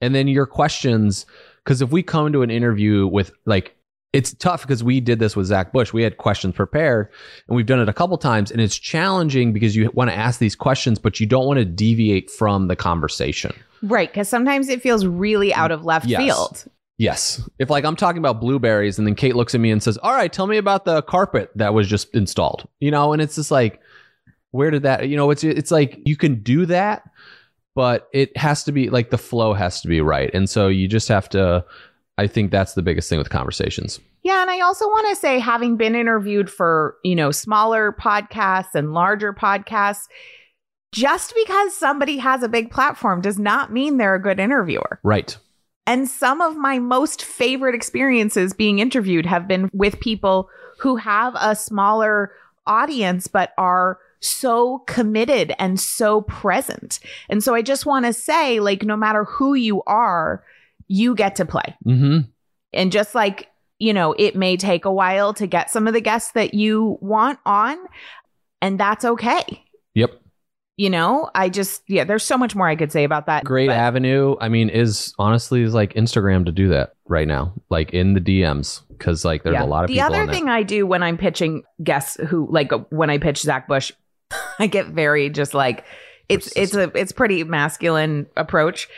[0.00, 1.26] And then your questions
[1.64, 3.74] cuz if we come to an interview with like
[4.14, 5.92] it's tough because we did this with Zach Bush.
[5.92, 7.10] We had questions prepared
[7.46, 10.40] and we've done it a couple times and it's challenging because you want to ask
[10.40, 13.54] these questions but you don't want to deviate from the conversation.
[13.82, 14.10] Right.
[14.10, 16.22] Because sometimes it feels really out of left Yes.
[16.22, 16.64] field.
[16.98, 17.40] Yes.
[17.58, 20.12] If like I'm talking about blueberries and then Kate looks at me and says, "All
[20.12, 23.50] right, tell me about the carpet that was just installed." You know, and it's just
[23.50, 23.80] like
[24.50, 27.08] where did that, you know, it's it's like you can do that,
[27.74, 30.30] but it has to be like the flow has to be right.
[30.34, 31.64] And so you just have to
[32.18, 34.00] I think that's the biggest thing with conversations.
[34.24, 38.74] Yeah, and I also want to say, having been interviewed for you know smaller podcasts
[38.74, 40.08] and larger podcasts,
[40.92, 44.98] just because somebody has a big platform does not mean they're a good interviewer.
[45.04, 45.36] Right.
[45.88, 51.34] And some of my most favorite experiences being interviewed have been with people who have
[51.40, 52.30] a smaller
[52.66, 57.00] audience but are so committed and so present.
[57.30, 60.44] And so I just want to say like no matter who you are,
[60.88, 61.74] you get to play.
[61.86, 62.28] Mhm.
[62.74, 63.48] And just like,
[63.78, 66.98] you know, it may take a while to get some of the guests that you
[67.00, 67.78] want on.
[68.60, 69.64] And that's okay.
[69.94, 70.20] Yep.
[70.78, 73.44] You know, I just, yeah, there's so much more I could say about that.
[73.44, 74.36] Great but avenue.
[74.40, 78.20] I mean, is honestly is like Instagram to do that right now, like in the
[78.20, 79.64] DMs, because like there's yeah.
[79.64, 80.14] a lot of the people.
[80.14, 83.92] other thing I do when I'm pitching guests who, like, when I pitch Zach Bush,
[84.58, 85.84] I get very just like,
[86.28, 88.88] it's it's a it's pretty masculine approach.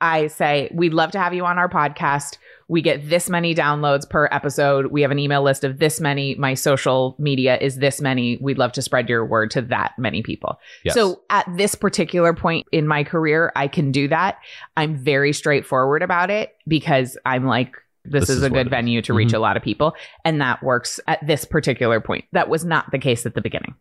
[0.00, 2.38] I say we'd love to have you on our podcast.
[2.68, 4.86] We get this many downloads per episode.
[4.86, 6.34] We have an email list of this many.
[6.34, 8.38] My social media is this many.
[8.40, 10.58] We'd love to spread your word to that many people.
[10.82, 10.94] Yes.
[10.94, 14.38] So at this particular point in my career, I can do that.
[14.76, 17.74] I'm very straightforward about it because I'm like,
[18.06, 19.34] this, This is, is a good venue to reach Mhm.
[19.36, 19.94] a lot of people.
[20.26, 22.24] And that works at this particular point.
[22.32, 23.74] That was not the case at the beginning.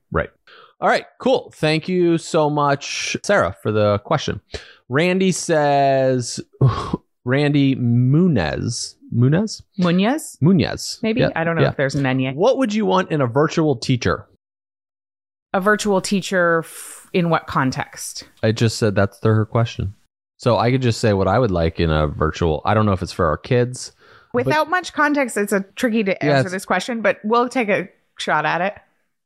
[0.82, 1.52] All right, cool.
[1.56, 4.42] Thank you so much, Sarah, for the question.
[4.90, 6.42] Randy says,
[7.26, 11.22] Randy Munez, Munez, Munoz, Munez, maybe?
[11.22, 11.70] Yeah, I don't know yeah.
[11.70, 12.36] if there's an N.
[12.36, 14.28] What would you want in a virtual teacher?
[15.54, 18.28] A virtual teacher f- in what context?
[18.42, 19.94] I just said that's the, her question.
[20.38, 22.62] So I could just say what I would like in a virtual.
[22.66, 23.94] I don't know if it's for our kids.
[24.34, 27.88] Without much context, it's a tricky to answer it's- this question, but we'll take a
[28.18, 28.74] shot at it.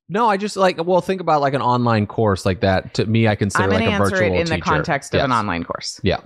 [0.09, 2.93] No, I just like well, think about like an online course like that.
[2.95, 5.63] To me, I consider I'm like a virtual it in the context of an online
[5.63, 5.99] course.
[6.03, 6.21] Yeah.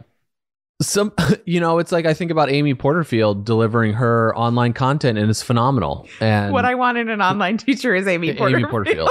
[0.82, 1.14] Some,
[1.46, 5.42] you know, it's like I think about Amy Porterfield delivering her online content, and it's
[5.42, 6.08] phenomenal.
[6.20, 8.70] And what I want in an online teacher is Amy Amy Porterfield.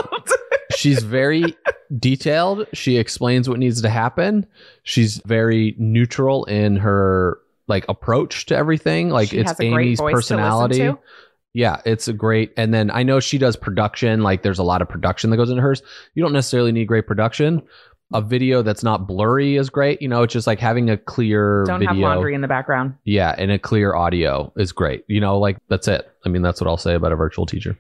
[0.09, 0.29] Porterfield.
[0.77, 1.57] she's very
[1.99, 2.67] detailed.
[2.73, 4.47] She explains what needs to happen.
[4.85, 9.11] She's very neutral in her like approach to everything.
[9.11, 10.79] Like She it's has a great Amy's to personality.
[10.79, 10.99] to.
[11.53, 12.53] Yeah, it's a great.
[12.57, 14.23] And then I know she does production.
[14.23, 15.83] Like there's a lot of production that goes into hers.
[16.15, 17.63] You don't necessarily need great production.
[18.13, 20.03] A video that's not blurry is great.
[20.03, 21.95] You know, it's just like having a clear Don't video.
[21.95, 22.95] have laundry in the background.
[23.05, 25.05] Yeah, and a clear audio is great.
[25.07, 26.11] You know, like that's it.
[26.25, 27.79] I mean, that's what I'll say about a virtual teacher.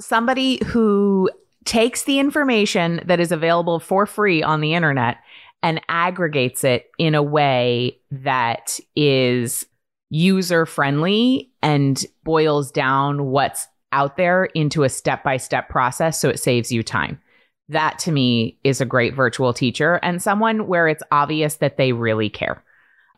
[0.00, 1.30] Somebody who
[1.64, 5.18] takes the information that is available for free on the internet
[5.62, 9.64] and aggregates it in a way that is
[10.12, 16.28] user friendly and boils down what's out there into a step by step process so
[16.28, 17.18] it saves you time.
[17.70, 21.92] That to me is a great virtual teacher and someone where it's obvious that they
[21.92, 22.62] really care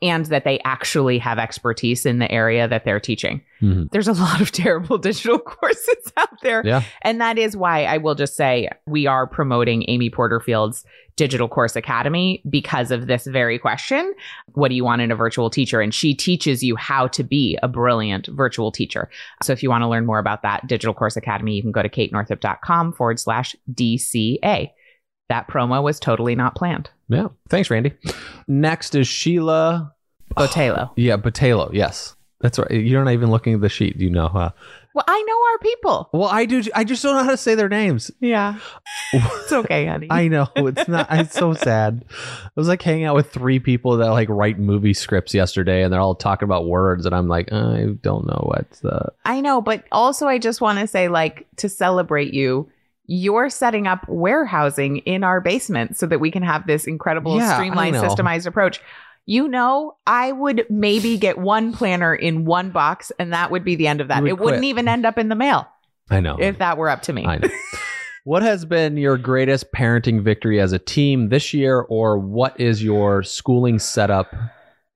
[0.03, 3.41] and that they actually have expertise in the area that they're teaching.
[3.63, 3.91] Mhm.
[3.91, 6.63] There's a lot of terrible digital courses out there.
[6.65, 6.83] Yeah.
[7.03, 10.85] And that is why I will just say we are promoting Amy Porterfield's
[11.17, 14.13] Digital Course Academy because of this very question.
[14.55, 15.81] What do you want in a virtual teacher?
[15.81, 19.09] And she teaches you how to be a brilliant virtual teacher.
[19.43, 21.83] So if you want to learn more about that Digital Course Academy, you can go
[21.83, 24.71] to katenorthup.com forward slash DCA.
[25.29, 26.91] That promo was totally not planned.
[27.09, 27.29] Yeah.
[27.49, 27.93] Thanks, Randy.
[28.49, 29.93] Next is Sheila.
[30.37, 30.91] Botelo.
[30.97, 31.71] Yeah, Batalo.
[31.73, 32.17] Yes.
[32.41, 32.71] That's right.
[32.71, 33.99] You're not even looking at the sheet.
[33.99, 34.51] Do you know, huh?
[34.95, 36.09] Well, I know our people.
[36.13, 36.63] Well, I do.
[36.75, 38.11] I just don't know how to say their names.
[38.21, 38.59] Yeah.
[39.13, 40.09] It's okay, honey.
[40.11, 40.49] I know.
[40.57, 41.07] It's not.
[41.11, 42.05] It's so sad.
[42.11, 45.93] I was like hanging out with three people that like write movie scripts yesterday, and
[45.93, 49.13] they're all talking about words, and I'm like, I don't know what's the.
[49.25, 52.69] I know, but also I just want to say, like, to celebrate you,
[53.07, 57.55] you're setting up warehousing in our basement so that we can have this incredible Yeah,
[57.55, 58.81] streamlined, systemized approach.
[59.27, 63.75] You know, I would maybe get one planner in one box, and that would be
[63.77, 64.23] the end of that.
[64.23, 65.67] Would it wouldn't even end up in the mail
[66.11, 66.37] I know.
[66.39, 67.25] if that were up to me.
[67.25, 67.49] I know.
[68.25, 72.83] What has been your greatest parenting victory as a team this year, or what is
[72.83, 74.35] your schooling setup,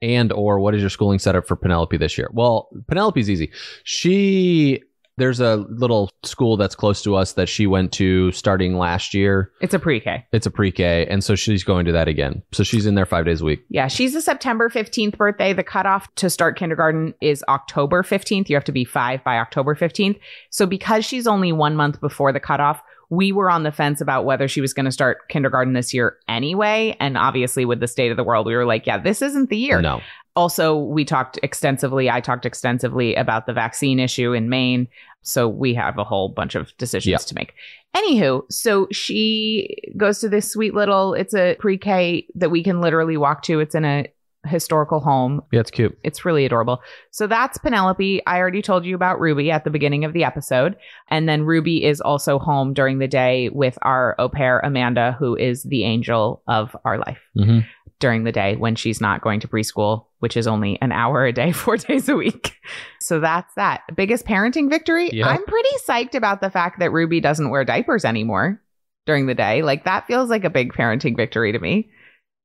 [0.01, 2.31] and or what is your schooling setup for Penelope this year?
[2.33, 3.53] Well, Penelope's easy.
[3.85, 4.83] She
[5.19, 9.53] there's a little school that's close to us that she went to starting last year.
[9.61, 10.25] It's a pre K.
[10.33, 12.43] It's a pre-K, and so she's going to that again.
[12.53, 13.65] So she's in there five days a week.
[13.69, 15.53] Yeah, she's a September 15th birthday.
[15.53, 18.49] The cutoff to start kindergarten is October 15th.
[18.49, 20.19] You have to be five by October 15th.
[20.51, 24.25] So, because she's only one month before the cutoff, we were on the fence about
[24.25, 26.97] whether she was going to start kindergarten this year anyway.
[27.01, 29.57] And obviously, with the state of the world, we were like, yeah, this isn't the
[29.57, 29.81] year.
[29.81, 30.01] No,
[30.39, 34.87] Also, we talked extensively, I talked extensively about the vaccine issue in Maine.
[35.23, 37.17] So we have a whole bunch of decisions Yeah.
[37.19, 37.55] to make.
[37.97, 42.81] Anywho, so she goes to this sweet little, it's a pre K that we can
[42.81, 43.61] literally walk to.
[43.61, 44.07] It's in a
[44.47, 45.43] historical home.
[45.53, 45.99] yeah, it's cute.
[46.05, 46.81] It's really adorable.
[47.11, 48.23] So that's Penelope.
[48.27, 50.77] I already told you about Ruby at the beginning of the episode.
[51.11, 55.35] And then Ruby is also home during the day with our au pair, Amanda, who
[55.37, 57.65] is the angel of our life Mhm.
[58.01, 61.33] During the day when she's not going to preschool, which is only an hour a
[61.33, 62.57] day, four days a week.
[63.01, 63.83] So that's that.
[63.97, 65.11] Biggest parenting victory.
[65.13, 65.29] Yeah.
[65.29, 68.63] I'm pretty psyched about the fact that Ruby doesn't wear diapers anymore
[69.07, 69.63] during the day.
[69.63, 71.91] Like that feels like a big parenting victory to me.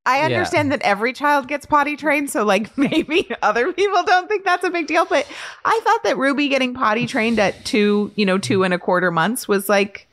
[0.05, 0.25] I Yeah.
[0.25, 4.63] understand that every child gets potty trained, so like maybe other people don't think that's
[4.65, 5.25] a big deal, but
[5.63, 9.11] I thought that Ruby getting potty trained at two, you know, two and a quarter
[9.11, 10.07] months was like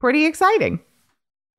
[0.00, 0.80] pretty exciting.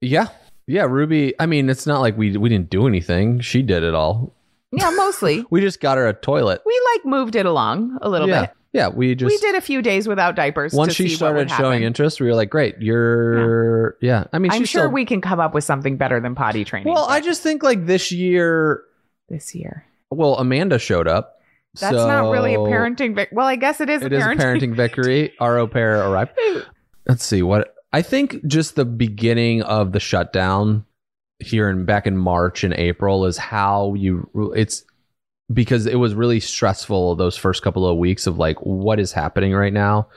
[0.01, 0.27] Yeah.
[0.67, 3.39] Yeah, Ruby, I mean, it's not like we we didn't do anything.
[3.41, 4.33] She did it all.
[4.71, 5.45] Yeah, mostly.
[5.51, 6.61] We just got her a toilet.
[6.65, 8.41] we like moved it along a little yeah.
[8.41, 8.51] bit.
[8.73, 10.73] Yeah, we just we did a few days without diapers.
[10.73, 14.39] once to she see what started showing interest, we were like, "Great, you're yeah." I
[14.39, 16.93] mean, I'm sure still- we can come up with something better than potty training.
[16.93, 18.83] Well, I just think like this year,
[19.29, 19.85] this year.
[20.09, 21.39] well, Amanda showed up.
[21.79, 23.15] That's not really a parenting.
[23.15, 24.01] Vic- well, I guess it is.
[24.01, 24.39] It a is a parenting.
[24.39, 25.33] parenting victory.
[25.39, 26.31] Our au pair arrived.
[27.07, 28.45] Let's see what I think.
[28.45, 30.85] Just the beginning of the shutdown
[31.39, 34.29] here and back in March and April is how you.
[34.55, 34.83] It's
[35.53, 39.53] because it was really stressful those first couple of weeks of like what is happening
[39.53, 40.07] right now.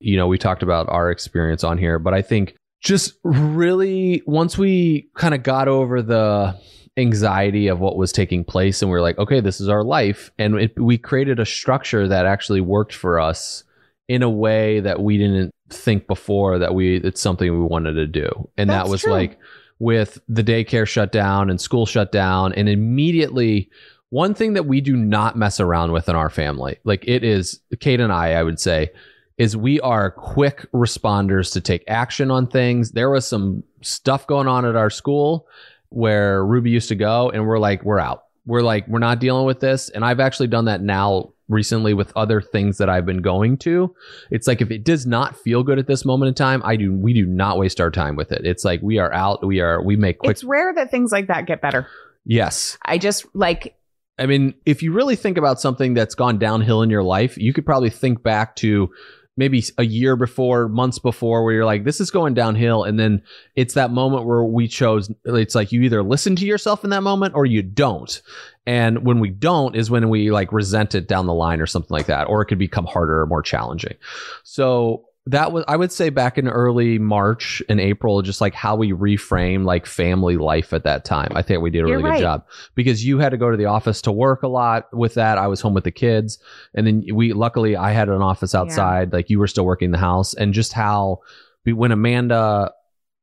[0.00, 4.56] You know, we talked about our experience on here, but I think just really once
[4.56, 6.58] we kind of got over the
[6.96, 10.32] anxiety of what was taking place and we are like okay this is our life
[10.38, 13.62] and it, we created a structure that actually worked for us
[14.08, 18.06] in a way that we didn't think before that we it's something we wanted to
[18.06, 18.48] do.
[18.56, 19.12] And that was true.
[19.12, 19.38] like
[19.78, 23.70] with the daycare shut down and school shut down and immediately
[24.10, 27.60] one thing that we do not mess around with in our family like it is
[27.78, 28.90] kate and i i would say
[29.38, 32.90] is we are quick responders to take action on things.
[32.90, 35.46] There was some stuff going on at our school
[35.90, 38.24] where ruby used to go and we're like we're out.
[38.44, 39.88] We're like we're not dealing with this.
[39.88, 43.94] And i've actually done that now recently with other things that i've been going to.
[44.30, 46.92] It's like if it does not feel good at this moment in time i do
[46.92, 48.44] we do not waste our time with it.
[48.44, 51.28] It's like we are out we are we make quick It's rare that things like
[51.28, 51.86] that get better.
[52.24, 52.76] yes.
[52.84, 53.74] I just like
[54.20, 57.52] I mean, if you really think about something that's gone downhill in your life, you
[57.52, 58.90] could probably think back to
[59.38, 62.82] maybe a year before, months before, where you're like, this is going downhill.
[62.82, 63.22] And then
[63.54, 67.02] it's that moment where we chose, it's like you either listen to yourself in that
[67.02, 68.20] moment or you don't.
[68.66, 71.94] And when we don't is when we like resent it down the line or something
[71.94, 73.94] like that, or it could become harder or more challenging.
[74.42, 78.76] So that was, I would say back in early March and April, just like how
[78.76, 81.32] we reframe like family life at that time.
[81.34, 82.16] I think we did a You're really right.
[82.16, 85.14] good job because you had to go to the office to work a lot with
[85.14, 85.36] that.
[85.36, 86.38] I was home with the kids.
[86.74, 89.12] And then we, luckily, I had an office outside.
[89.12, 90.32] Like you were still working the house.
[90.32, 91.18] And just how,
[91.62, 92.72] be- when Amanda,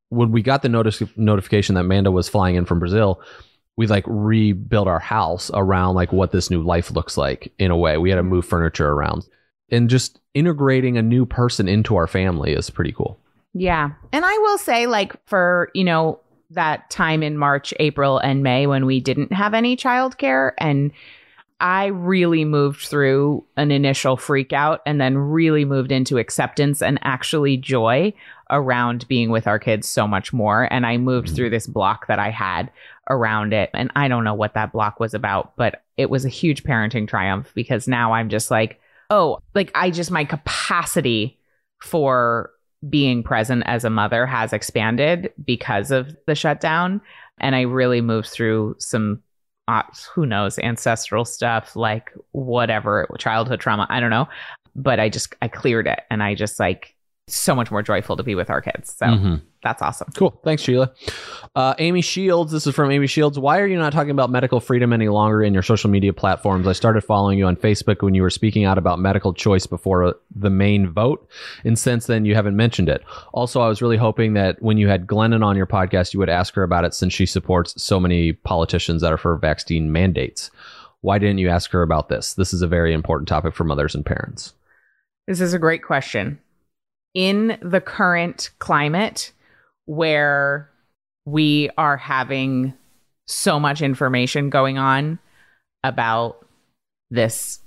[0.09, 3.19] when we got the notice, notification that Amanda was flying in from Brazil,
[3.77, 7.77] we like rebuilt our house around like what this new life looks like in a
[7.77, 7.97] way.
[7.97, 8.29] We had to mm-hmm.
[8.29, 9.25] move furniture around
[9.69, 13.19] and just integrating a new person into our family is pretty cool.
[13.53, 13.91] Yeah.
[14.11, 16.19] And I will say, like, for, you know,
[16.51, 20.91] that time in March, April, and May when we didn't have any childcare, and
[21.61, 26.99] I really moved through an initial freak out and then really moved into acceptance and
[27.01, 28.13] actually joy
[28.49, 30.71] around being with our kids so much more.
[30.71, 31.35] And I moved mm-hmm.
[31.35, 32.69] through this block that I had
[33.09, 33.69] around it.
[33.73, 37.07] And I don't know what that block was about, but it was a huge parenting
[37.07, 41.39] triumph because now I'm just like, oh, like I just, my capacity
[41.81, 42.51] for
[42.89, 47.01] being present as a mother has expanded because of the shutdown.
[47.39, 49.21] And I really moved through some,
[49.67, 53.87] uh, who knows, ancestral stuff, like whatever, childhood trauma.
[53.89, 54.27] I don't know.
[54.75, 56.94] But I just, I cleared it and I just like,
[57.27, 58.93] so much more joyful to be with our kids.
[58.99, 59.41] So Mhm.
[59.63, 60.09] that's awesome.
[60.15, 60.39] Cool.
[60.43, 60.91] Thanks, Sheila.
[61.55, 62.51] Uh, Amy Shields.
[62.51, 63.39] This is from Amy Shields.
[63.39, 66.67] Why are you not talking about medical freedom any longer in your social media platforms?
[66.67, 70.03] I started following you on Facebook when you were speaking out about medical choice before
[70.03, 71.27] uh, the Maine vote.
[71.63, 73.03] And since then, you haven't mentioned it.
[73.33, 76.29] Also, I was really hoping that when you had Glennon on your podcast, you would
[76.29, 80.51] ask her about it since she supports so many politicians that are for vaccine mandates.
[81.01, 82.35] Why didn't you ask her about this?
[82.35, 84.53] This is a very important topic for mothers and parents.
[85.27, 86.37] This is a great question.
[87.15, 89.31] In the current climate
[89.85, 90.69] where
[91.25, 92.73] we are having
[93.27, 95.17] so much information going on
[95.83, 96.45] about
[97.09, 97.59] this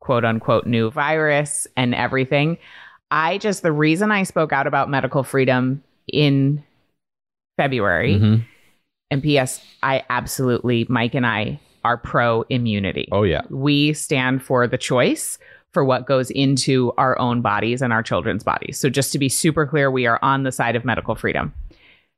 [0.00, 2.56] quote unquote new virus and everything,
[3.10, 6.64] I just, the reason I spoke out about medical freedom in
[7.58, 8.44] February, Mhm.
[9.10, 13.42] and P.S., I absolutely, Mike and I are pro immunity Oh, yeah.
[13.50, 15.38] we stand for the choice
[15.72, 18.78] for what goes into our own bodies and our children's bodies.
[18.78, 21.54] So, just to be super clear, we are on the side of medical freedom.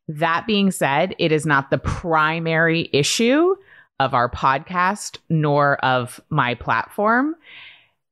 [0.08, 3.54] That being said, it is not the primary issue
[4.00, 7.36] of our podcast nor of my platform.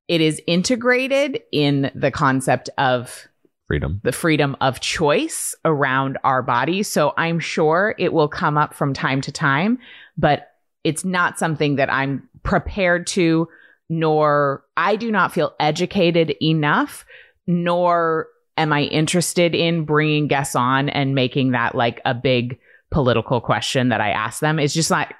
[0.09, 3.29] It is integrated in the concept of
[3.67, 4.01] Freedom.
[4.03, 6.89] the freedom of choice around our bodies.
[6.89, 9.79] So I'm sure it will come up from time to time,
[10.19, 13.49] but it's not something that I'm prepared to,
[13.91, 17.05] nor I do not feel educated enough,
[17.47, 22.59] nor am I interested in bringing guests on and making that like a big
[22.93, 24.59] political question that I ask them.
[24.59, 25.12] It's just not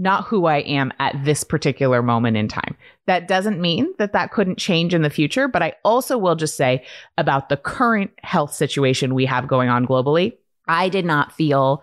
[0.00, 2.76] not who I am at this particular moment in time.
[3.08, 6.56] That doesn't mean that that couldn't change in the future, but I also will just
[6.56, 6.84] say
[7.16, 10.36] about the current health situation we have going on globally,
[10.68, 11.82] I did not feel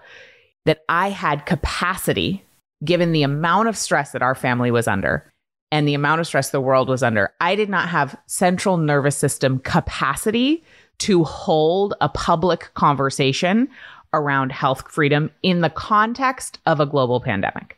[0.64, 2.46] that I had capacity,
[2.86, 5.30] given the amount of stress that our family was under
[5.72, 7.34] and the amount of stress the world was under.
[7.42, 10.64] I did not have central nervous system capacity
[11.00, 13.68] to hold a public conversation
[14.14, 17.78] around health freedom in the context of a global pandemic.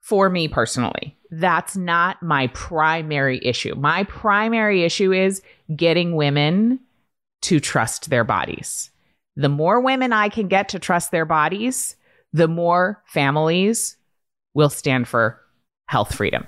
[0.00, 3.74] For me personally, that's not my primary issue.
[3.76, 5.40] My primary issue is
[5.74, 6.80] getting women
[7.42, 8.90] to trust their bodies.
[9.36, 11.96] The more women I can get to trust their bodies,
[12.32, 13.96] the more families
[14.54, 15.40] will stand for
[15.86, 16.46] health freedom.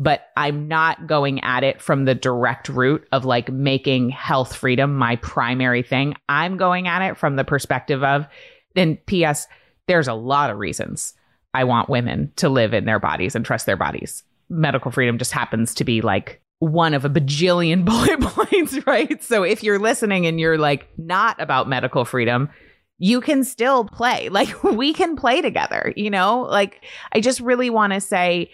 [0.00, 4.96] But I'm not going at it from the direct route of like making health freedom
[4.96, 6.14] my primary thing.
[6.26, 8.26] I'm going at it from the perspective of,
[8.74, 9.46] and P.S.,
[9.88, 11.12] there's a lot of reasons
[11.52, 14.22] I want women to live in their bodies and trust their bodies.
[14.48, 19.22] Medical freedom just happens to be like one of a bajillion bullet points, right?
[19.22, 22.48] So if you're listening and you're like not about medical freedom,
[22.96, 24.28] you can still play.
[24.32, 26.40] Like we can play together, you know?
[26.42, 28.50] Like I just really want to say,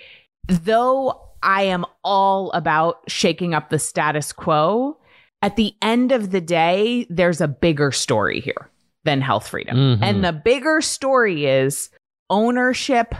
[0.49, 4.99] though I am all about shaking up the status quo,
[5.43, 8.71] at the end of the day, there's a bigger story here
[9.05, 9.77] than health freedom.
[9.77, 9.99] Mhm.
[10.03, 11.91] And the bigger story is
[12.31, 13.15] ownership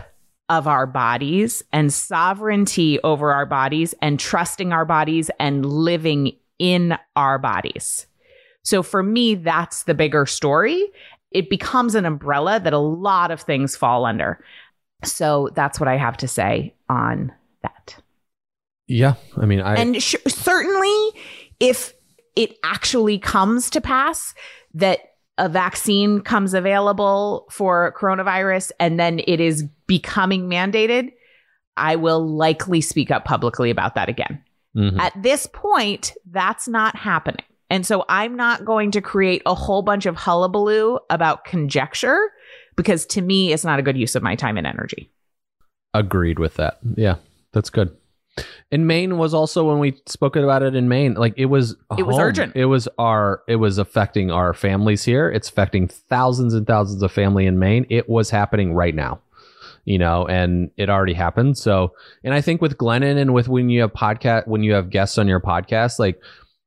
[0.49, 6.97] of our bodies and sovereignty over our bodies and trusting our bodies and living in
[7.15, 8.07] our bodies.
[8.63, 10.83] So for me, that's the bigger story.
[11.31, 14.43] It becomes an umbrella that a lot of things fall under.
[15.03, 17.31] So that's what I have to say on
[17.63, 17.97] that.
[18.87, 21.11] Yeah, I mean, I and sh- certainly,
[21.59, 21.93] if
[22.35, 24.33] it actually comes to pass
[24.75, 24.99] that
[25.37, 31.11] a vaccine comes available for coronavirus and then it is becoming mandated,
[31.75, 34.41] I will likely speak up publicly about that again.
[34.75, 34.99] mhm.
[34.99, 37.43] At this point, that's not happening.
[37.69, 42.31] And so I'm not going to create a whole bunch of hullabaloo about conjecture
[42.75, 45.11] because to me, it's not a good use of my time and energy.
[45.93, 46.77] agreed with that.
[46.95, 47.15] Yeah,
[47.53, 47.95] that's good.
[48.71, 52.03] In Maine was also when we spoke about it in Maine, like it was It
[52.03, 52.25] was home.
[52.25, 52.55] urgent.
[52.55, 55.29] It was our it was affecting our families here.
[55.29, 57.85] It's affecting thousands and thousands of family in Maine.
[57.89, 59.19] It was happening right now.
[59.85, 61.57] You know, and it already happened.
[61.57, 64.89] So, and I think with Glennon and with when you have podcast when you have
[64.89, 66.21] guests on your podcast, like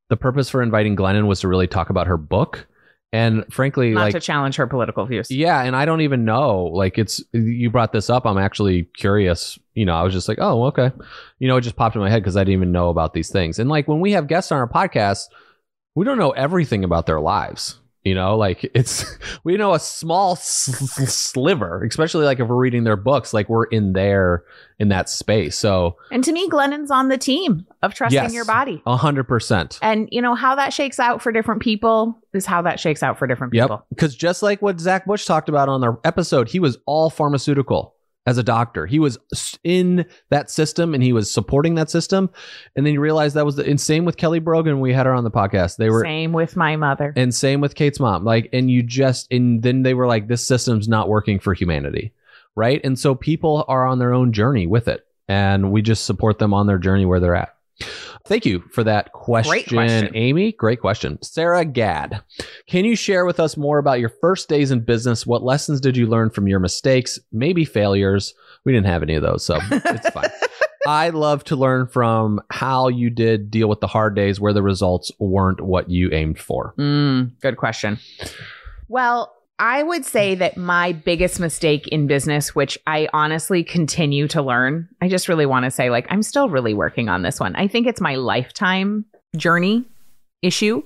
[0.08, 2.66] the purpose for inviting Glennon was to really talk about her book.
[3.12, 5.30] And frankly, Not like to challenge her political views.
[5.32, 6.66] yeah, and I don't even know.
[6.66, 8.24] Like it's you brought this up.
[8.24, 9.58] I'm actually curious.
[9.74, 10.92] You know, I was just like, oh, okay.
[11.40, 13.28] You know, it just popped in my head because I didn't even know about these
[13.30, 13.58] things.
[13.58, 15.24] And like when we have guests on our podcast,
[15.96, 17.80] we don't know everything about their lives.
[18.05, 19.05] You know, like it's
[19.44, 23.92] we know a small sliver, especially like if we're reading their books, like we're in
[23.92, 24.44] there
[24.78, 25.57] in that space.
[25.59, 28.32] So And to me, Glennon's on the team of trusting Yes.
[28.32, 28.82] your body.
[28.86, 29.78] a hundred percent.
[29.82, 33.18] And you know how that shakes out for different people is how that shakes out
[33.18, 33.84] for different people.
[33.90, 37.94] Because just like what Zach Bush talked about on their episode, he was all pharmaceutical
[38.30, 38.86] as a doctor.
[38.86, 39.18] He was
[39.64, 42.30] in that system and he was supporting that system.
[42.76, 44.80] And then you realize that was the and same with Kelly Brogan.
[44.80, 45.76] We had her on the podcast.
[45.76, 47.12] They were Same with my mother.
[47.16, 48.24] and same with Kate's mom.
[48.24, 52.14] Like, and you just and then they were like, this system's not working for humanity.
[52.56, 52.80] Right.
[52.82, 55.06] And so people are on their own journey with it.
[55.28, 57.54] And we just support them on their journey where they're at.
[58.30, 60.14] Thank you for that question, Great question.
[60.14, 60.52] Amy.
[60.52, 61.20] Great question.
[61.20, 62.22] Sarah Gad,
[62.68, 65.26] can you share with us more about your first days in business?
[65.26, 68.32] What lessons did you learn from your mistakes, maybe failures?
[68.64, 70.30] We didn't have any of those, so it's fine.
[70.86, 74.62] I love to learn from how you did deal with the hard days where the
[74.62, 76.72] results weren't what you aimed for.
[76.78, 77.98] Mm, good question.
[78.86, 80.38] Well, I would say mm.
[80.38, 85.46] that my biggest mistake in business, which I honestly continue to learn, I just really
[85.46, 87.54] want to say, like, I'm still really working on this one.
[87.54, 89.04] I think it's my lifetime
[89.36, 89.84] journey
[90.40, 90.82] issue.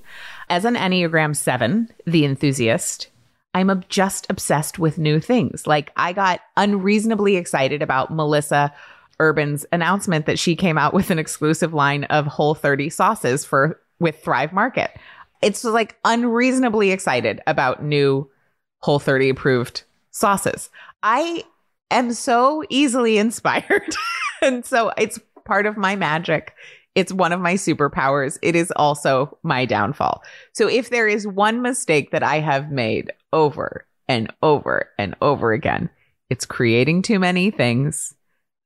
[0.49, 3.07] As an Enneagram 7, the enthusiast,
[3.53, 5.65] I'm ob- just obsessed with new things.
[5.65, 8.73] Like, I got unreasonably excited about Melissa
[9.21, 13.79] Urban's announcement that she came out with an exclusive line of Whole 30 sauces for
[13.99, 14.91] with Thrive Market.
[15.41, 18.29] It's like unreasonably excited about new
[18.85, 20.69] Whole 30 approved sauces.
[21.01, 21.43] I
[21.89, 23.95] am so easily inspired.
[24.43, 26.53] and so it's part of my magic.
[26.93, 28.37] It's one of my superpowers.
[28.43, 30.21] It is also my downfall.
[30.53, 35.51] So if there is one mistake that I have made over and over and over
[35.51, 35.89] again,
[36.29, 38.13] it's creating too many things,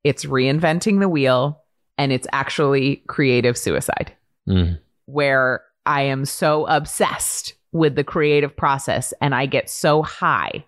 [0.04, 1.62] it's reinventing the wheel,
[1.98, 4.14] and it's actually creative suicide
[4.50, 4.80] Mm.
[5.06, 10.66] where I am so obsessed with the creative process and I get so high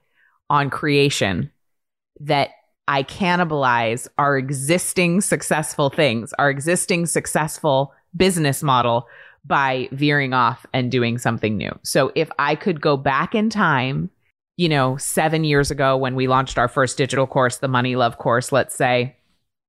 [0.49, 1.52] on creation
[2.20, 2.49] that
[2.88, 9.08] I cannibalize our existing successful things, our existing successful business model
[9.45, 11.72] by veering off and doing something new.
[11.84, 14.10] So if I could go back in time,
[14.58, 18.18] you know, seven years ago when we launched our first digital course, the Money Love
[18.18, 19.16] course, let's say,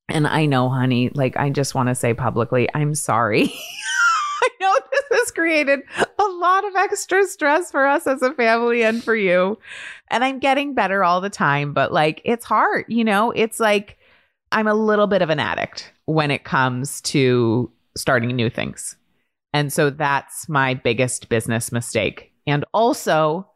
[0.08, 3.54] and I know, honey, like I just want to say publicly, I'm sorry.
[5.12, 9.58] This created a lot of extra stress for us as a family and for you.
[10.08, 13.30] And I'm getting better all the time, but like it's hard, you know?
[13.30, 13.98] It's like
[14.52, 18.96] I'm a little bit of an addict when it comes to starting new things.
[19.52, 22.32] And so that's my biggest business mistake.
[22.46, 23.46] And also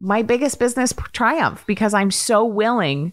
[0.00, 3.12] my biggest business triumph because I'm so willing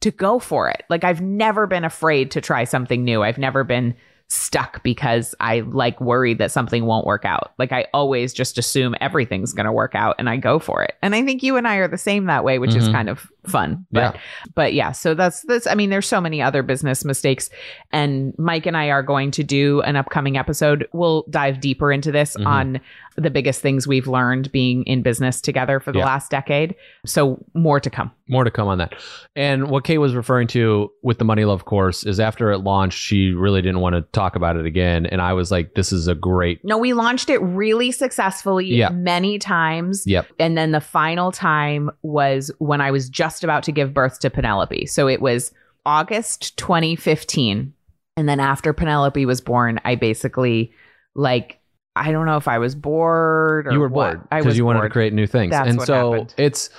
[0.00, 0.84] to go for it.
[0.88, 3.22] Like I've never been afraid to try something new.
[3.22, 3.94] I've never been
[4.32, 7.52] stuck because I like worried that something won't work out.
[7.58, 10.94] Like I always just assume everything's going to work out and I go for it.
[11.02, 12.80] And I think you and I are the same that way, which mm-hmm.
[12.80, 13.86] is kind of fun.
[13.90, 14.20] But, yeah.
[14.54, 17.50] but yeah, so that's that's I mean there's so many other business mistakes
[17.92, 20.88] and Mike and I are going to do an upcoming episode.
[20.92, 22.46] We'll dive deeper into this mm-hmm.
[22.46, 22.80] on
[23.16, 26.06] the biggest things we've learned being in business together for the yeah.
[26.06, 26.74] last decade.
[27.04, 28.10] So more to come.
[28.28, 28.94] More to come on that.
[29.36, 32.98] And what Kate was referring to with the Money Love course is after it launched,
[32.98, 35.04] she really didn't want to talk about it again.
[35.06, 36.64] And I was like, this is a great.
[36.64, 38.88] No, we launched it really successfully yeah.
[38.88, 40.06] many times.
[40.06, 40.28] Yep.
[40.38, 44.30] And then the final time was when I was just about to give birth to
[44.30, 44.86] Penelope.
[44.86, 45.52] So it was
[45.86, 47.72] August 2015.
[48.16, 50.72] And then after Penelope was born, I basically
[51.14, 51.58] like
[51.94, 54.14] I don't know if I was bored or you were what.
[54.14, 54.90] bored because you wanted bored.
[54.90, 56.34] to create new things, That's and so happened.
[56.36, 56.70] it's.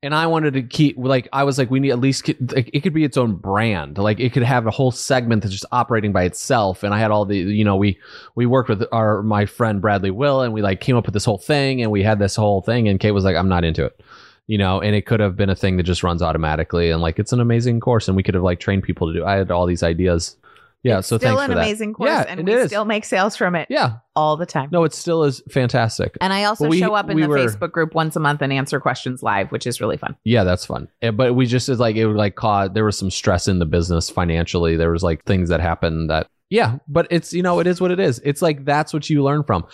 [0.00, 2.82] And I wanted to keep like I was like we need at least like, it
[2.84, 6.12] could be its own brand like it could have a whole segment that's just operating
[6.12, 7.98] by itself and I had all the you know we
[8.36, 11.24] we worked with our my friend Bradley Will and we like came up with this
[11.24, 13.86] whole thing and we had this whole thing and Kate was like I'm not into
[13.86, 14.00] it
[14.48, 17.18] you know and it could have been a thing that just runs automatically and like
[17.20, 19.50] it's an amazing course and we could have like trained people to do I had
[19.52, 20.36] all these ideas
[20.84, 21.60] yeah, It's so still thanks an for that.
[21.64, 22.68] amazing course, Yeah, and it we is.
[22.68, 24.68] still make sales from it Yeah, all the time.
[24.70, 26.16] no, it still is fantastic.
[26.20, 28.42] And I also we- show up in we the were- Facebook group once a month
[28.42, 30.14] and answer questions live, which is really fun.
[30.22, 30.86] Yeah, that's fun.
[31.02, 33.58] Eh, But we just is like it would like cause there was some stress in
[33.58, 34.76] the business financially.
[34.76, 37.90] There was like things that happened that yeah, but it's you know it is what
[37.90, 38.20] it is.
[38.24, 39.66] It's like that's what you learn from.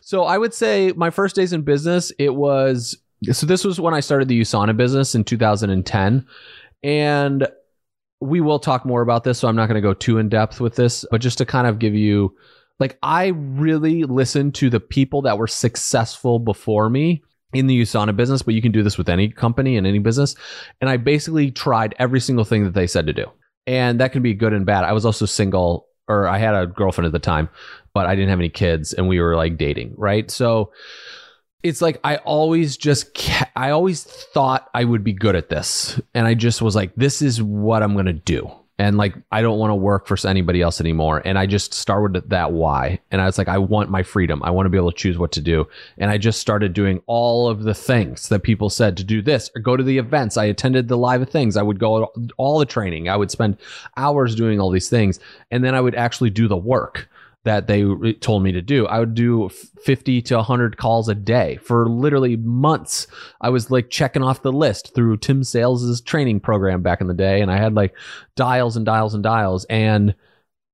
[0.00, 2.96] So I would say my first days in business it was
[3.30, 6.26] so this was when I started the USANA business in 2010
[6.82, 7.48] and
[8.20, 10.60] we will talk more about this so I'm not going to go too in depth
[10.60, 12.34] with this, but just to kind of give you
[12.80, 18.16] like I really listened to the people that were successful before me in the USANA
[18.16, 20.34] business, but you can do this with any company and any business.
[20.80, 23.26] And I basically tried every single thing that they said to do.
[23.66, 24.84] And that can be good and bad.
[24.84, 27.48] I was also single, or I had a girlfriend at the time,
[27.94, 30.30] but I didn't have any kids and we were like dating, right?
[30.30, 30.72] So
[31.62, 33.18] it's like I always just
[33.56, 37.22] I always thought I would be good at this and I just was like this
[37.22, 38.50] is what I'm going to do.
[38.78, 42.30] And like I don't want to work for anybody else anymore and I just started
[42.30, 44.42] that why and I was like I want my freedom.
[44.42, 45.68] I want to be able to choose what to do.
[45.98, 49.50] And I just started doing all of the things that people said to do this
[49.54, 50.36] or go to the events.
[50.36, 51.56] I attended the live things.
[51.56, 53.08] I would go all the training.
[53.08, 53.58] I would spend
[53.96, 55.20] hours doing all these things
[55.52, 57.08] and then I would actually do the work
[57.44, 58.86] that they told me to do.
[58.86, 59.48] I would do
[59.84, 63.08] 50 to 100 calls a day for literally months.
[63.40, 67.14] I was like checking off the list through Tim Sales's training program back in the
[67.14, 67.94] day and I had like
[68.36, 70.14] dials and dials and dials and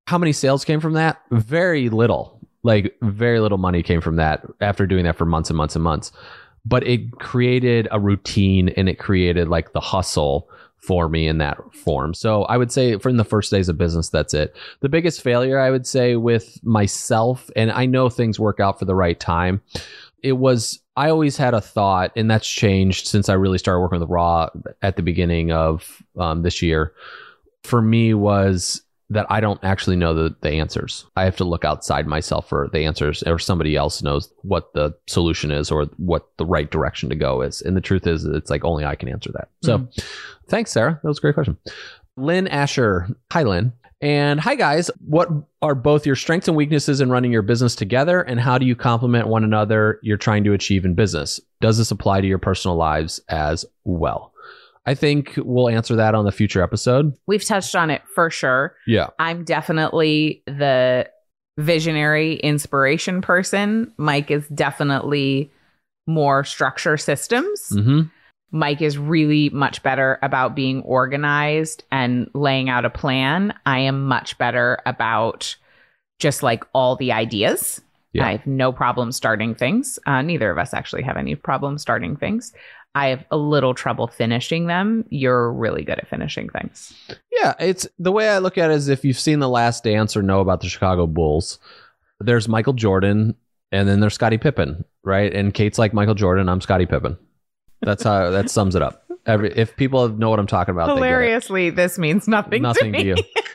[0.07, 1.23] how many sales came from that?
[1.31, 2.41] Very little.
[2.63, 5.85] Like very little money came from that after doing that for months and months and
[5.85, 6.13] months.
[6.67, 10.51] But it created a routine and it created like the hustle
[10.89, 12.15] for me in that form.
[12.15, 14.57] So I would say from the first days of business, that's it.
[14.81, 18.87] The biggest failure I would say with myself, and I know things work out for
[18.87, 19.61] the right time,
[20.23, 24.01] it was I always had a thought, and that's changed since I really started working
[24.01, 24.49] with Raw
[24.81, 26.95] at the beginning of um, this year.
[27.65, 28.81] For me, was
[29.11, 31.07] that I don't actually know the, the answers.
[31.17, 34.95] I have to look outside myself for the answers, or somebody else knows what the
[35.07, 37.63] solution is or what the right direction to go is.
[37.63, 39.49] And the truth is, it's like only I can answer that.
[39.63, 40.05] So, Mhm.
[40.49, 41.01] thanks, Sarah.
[41.03, 41.57] That was a great question.
[42.19, 43.09] Lynn Asher.
[43.33, 43.73] Hi, Lynn.
[44.01, 44.91] And hi, guys.
[45.07, 45.29] What
[45.63, 48.21] are both your strengths and weaknesses in running your business together?
[48.21, 51.41] And how do you complement one another you're trying to achieve in business?
[51.61, 54.33] Does this apply to your personal lives as well?
[54.89, 57.15] I think we'll answer that on the future episode.
[57.27, 58.75] We've touched on it for sure.
[58.87, 59.09] Yeah.
[59.19, 61.11] I'm definitely the
[61.59, 63.93] visionary inspiration person.
[63.99, 65.51] Mike is definitely
[66.07, 67.69] more structure systems.
[67.71, 68.01] Mm-hmm.
[68.51, 73.53] Mike is really much better about being organized and laying out a plan.
[73.67, 75.55] I am much better about
[76.19, 77.83] just like all the ideas
[78.15, 78.27] Yeah.
[78.27, 79.99] I have no problem starting things.
[80.07, 82.55] Uh, neither of us actually have any problem starting things.
[82.99, 85.05] I have a little trouble finishing them.
[85.09, 86.93] You're really good at finishing things.
[87.31, 90.17] Yeah, it's the way I look at it is if you've seen The Last Dance
[90.17, 91.61] or know about the Chicago Bulls,
[92.19, 93.37] there's Michael Jordan
[93.71, 95.33] and then there's Scottie Pippen, right?
[95.33, 97.17] And Kate's like Michael Jordan, I'm Scottie Pippen.
[97.83, 99.05] That's how that sums it up.
[99.27, 101.07] Every if people know what I'm talking about, they get it.
[101.07, 103.15] Hilariously, this means nothing, nothing to to you.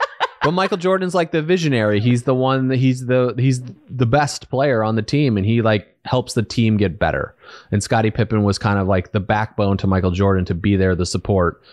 [0.44, 2.02] but Michael Jordan's like the visionary.
[2.02, 5.62] He's the one that he's the he's the best player on the team and he
[5.62, 7.34] like helps the team get better.
[7.72, 10.96] And Scottie Pippen was kind of like the backbone to Michael Jordan to be there
[10.96, 11.64] the support.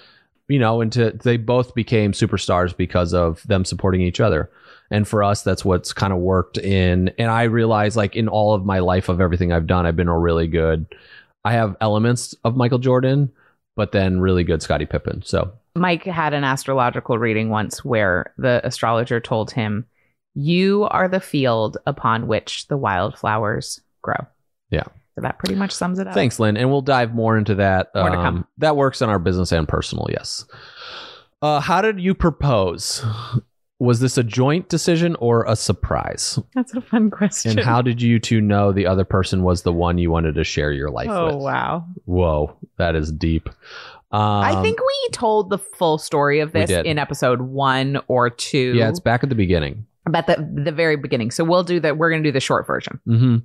[0.46, 4.50] You know, and to they both became superstars because of them supporting each other.
[4.90, 8.54] And for us that's what's kind of worked in and I realize like in all
[8.54, 10.86] of my life of everything I've done I've been a really good
[11.44, 13.30] I have elements of Michael Jordan
[13.76, 15.22] but then really good Scottie Pippen.
[15.24, 19.86] So Mike had an astrological reading once where the astrologer told him,
[20.34, 24.26] You are the field upon which the wildflowers grow.
[24.70, 24.84] Yeah.
[25.14, 26.14] So that pretty much sums it up.
[26.14, 26.56] Thanks, Lynn.
[26.56, 27.88] And we'll dive more into that.
[27.94, 28.46] More to Um, come.
[28.58, 30.44] That works on our business and personal, yes.
[31.42, 33.04] Uh, how did you propose?
[33.80, 36.38] Was this a joint decision or a surprise?
[36.54, 37.52] That's a fun question.
[37.58, 40.44] And how did you two know the other person was the one you wanted to
[40.44, 41.34] share your life Oh, with?
[41.34, 41.86] Oh, wow.
[42.04, 43.48] Whoa, that is deep.
[44.12, 48.74] Um, I think we told the full story of this in episode one or two.
[48.76, 49.86] yeah, it's back at the beginning.
[50.04, 51.30] about the the very beginning.
[51.30, 51.96] So we'll do that.
[51.96, 53.00] We're going to do the short version.
[53.06, 53.36] hmm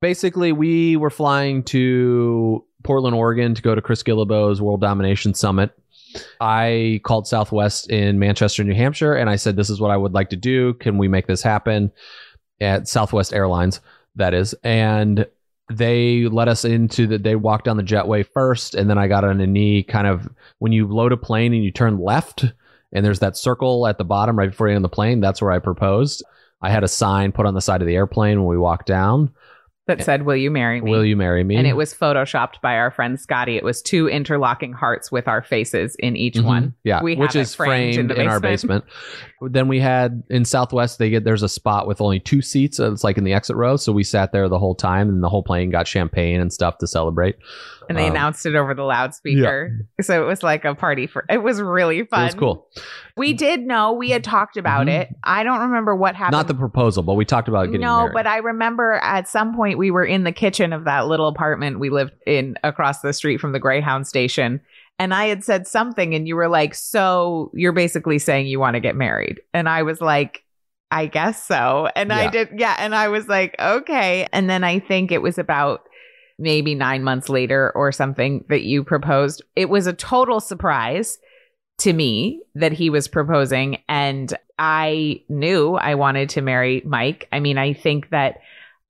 [0.00, 5.72] Basically, we were flying to Portland, Oregon to go to Chris Guillebeau's World Domination Summit.
[6.40, 10.12] I called Southwest in Manchester, New Hampshire, and I said, This is what I would
[10.12, 10.74] like to do.
[10.74, 11.92] Can we make this happen?
[12.60, 13.80] At Southwest Airlines,
[14.16, 14.54] that is.
[14.62, 15.26] And
[15.72, 19.24] they let us into the, they walked down the jetway first, and then I got
[19.24, 22.44] on a knee kind of when you load a plane and you turn left,
[22.92, 25.20] and there's that circle at the bottom right before you on the plane.
[25.20, 26.22] That's where I proposed.
[26.62, 29.32] I had a sign put on the side of the airplane when we walked down.
[29.86, 31.56] That said, "Will you marry me?" Will you marry me?
[31.56, 33.56] And it was photoshopped by our friend Scotty.
[33.58, 36.44] It was two interlocking hearts with our faces in each Mhm.
[36.44, 36.74] one.
[36.84, 38.84] Yeah, We which is framed framed in in, our basement.
[39.42, 42.78] then we had in Southwest, they get there's a spot with only two seats.
[42.80, 45.28] It's like in the exit row, so we sat there the whole time, and the
[45.28, 47.36] whole plane got champagne and stuff to celebrate.
[47.90, 49.80] And they Um, announced it over the loudspeaker.
[50.00, 52.22] So it was like a party for it was really fun.
[52.22, 52.68] It was cool.
[53.18, 55.00] We did know we had talked about Mhm.
[55.00, 55.08] it.
[55.22, 56.32] I don't remember what happened.
[56.32, 58.14] Not the proposal, but we talked about getting no, married.
[58.14, 61.78] but I remember at some point we were in the kitchen of that little apartment
[61.78, 64.60] we lived in across the street from the Greyhound station.
[64.98, 68.74] And I had said something, and you were like, So you're basically saying you want
[68.74, 69.40] to get married.
[69.52, 70.44] And I was like,
[70.90, 71.88] I guess so.
[71.96, 72.76] And I did, yeah.
[72.78, 74.28] And I was like, Okay.
[74.32, 75.82] And then I think it was about
[76.38, 79.42] maybe nine months later or something that you proposed.
[79.56, 81.18] It was a total surprise
[81.78, 87.28] to me that he was proposing and I knew I wanted to marry Mike.
[87.32, 88.38] I mean, I think that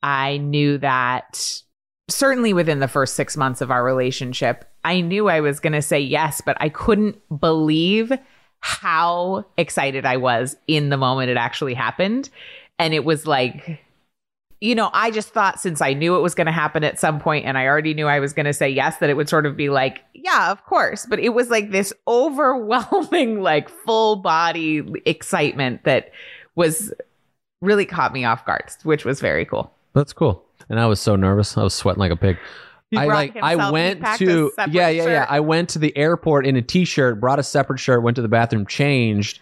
[0.05, 1.63] I knew that
[2.09, 5.83] certainly within the first 6 months of our relationship, I knew I was going to
[5.83, 8.13] say yes, but I couldn't believe
[8.61, 12.31] how excited I was in the moment it actually happened.
[12.79, 13.81] And it was like
[14.65, 17.21] you know, I just thought since I knew it was going to happen at some
[17.21, 19.45] point and I already knew I was going to say yes, that it would sort
[19.45, 21.05] of be like, yeah, of course.
[21.05, 26.13] But it was like this overwhelming, like full body excitement that
[26.55, 26.95] was
[27.61, 29.71] really caught me off guard, which was very cool.
[29.95, 30.45] That's cool.
[30.69, 31.57] And I was so nervous.
[31.57, 32.37] I was sweating like a pig.
[32.97, 35.27] I like I went to yeah yeah yeah.
[35.29, 38.29] I went to the airport in a t-shirt brought a separate shirt went to the
[38.29, 39.41] bathroom changed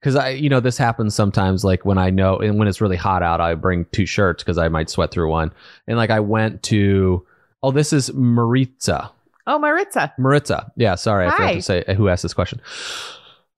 [0.00, 2.96] because I you know this happens sometimes like when I know and when it's really
[2.96, 5.52] hot out I bring two shirts because I might sweat through one
[5.86, 7.26] and like I went to
[7.62, 9.10] oh this is Maritza
[9.46, 10.14] Oh, Maritza.
[10.16, 11.54] Maritza yeah sorry I forgot Hi.
[11.56, 12.60] to say who asked this question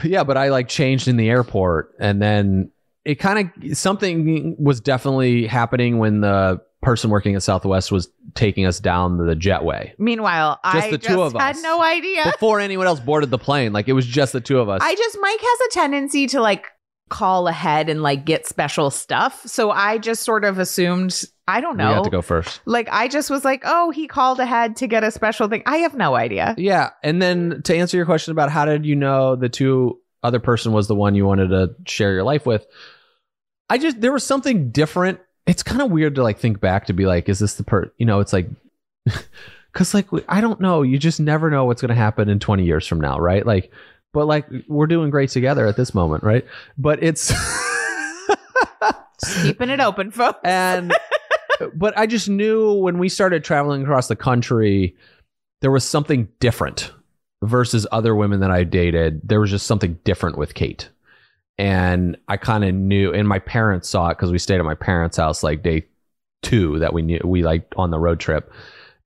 [0.02, 2.70] yeah but I like changed in the airport and then
[3.06, 8.66] it kind of something was definitely happening when the person working at Southwest was taking
[8.66, 11.62] us down the jetway Meanwhile, Just I the just two of had us.
[11.62, 12.24] no idea.
[12.24, 13.72] before anyone else boarded the plane.
[13.72, 14.80] Like it was just the two of us.
[14.84, 16.66] I just Mike has a tendency to like
[17.08, 19.46] call ahead and like get special stuff.
[19.46, 21.94] So I just sort of assumed I don't know.
[21.94, 22.60] had to go first.
[22.66, 25.62] Like I just was like, oh, he called ahead to get a special thing.
[25.66, 26.54] I have no idea.
[26.58, 30.40] Yeah, and then to answer your question about how did you know the two other
[30.40, 32.66] person was the one you wanted to share your life with,
[33.68, 35.20] I just there was something different.
[35.46, 37.90] It's kind of weird to like think back to be like, is this the per?
[37.98, 38.48] You know, it's like.
[39.72, 42.86] Cause like I don't know, you just never know what's gonna happen in twenty years
[42.86, 43.44] from now, right?
[43.44, 43.70] Like,
[44.14, 46.46] but like we're doing great together at this moment, right?
[46.78, 47.30] But it's
[49.24, 50.40] Just keeping it open, folks.
[50.44, 50.94] and
[51.74, 54.96] but I just knew when we started traveling across the country,
[55.60, 56.92] there was something different
[57.42, 59.20] versus other women that I dated.
[59.24, 60.88] There was just something different with Kate,
[61.58, 63.12] and I kind of knew.
[63.12, 65.86] And my parents saw it because we stayed at my parents' house like day
[66.42, 68.52] two that we knew we like on the road trip,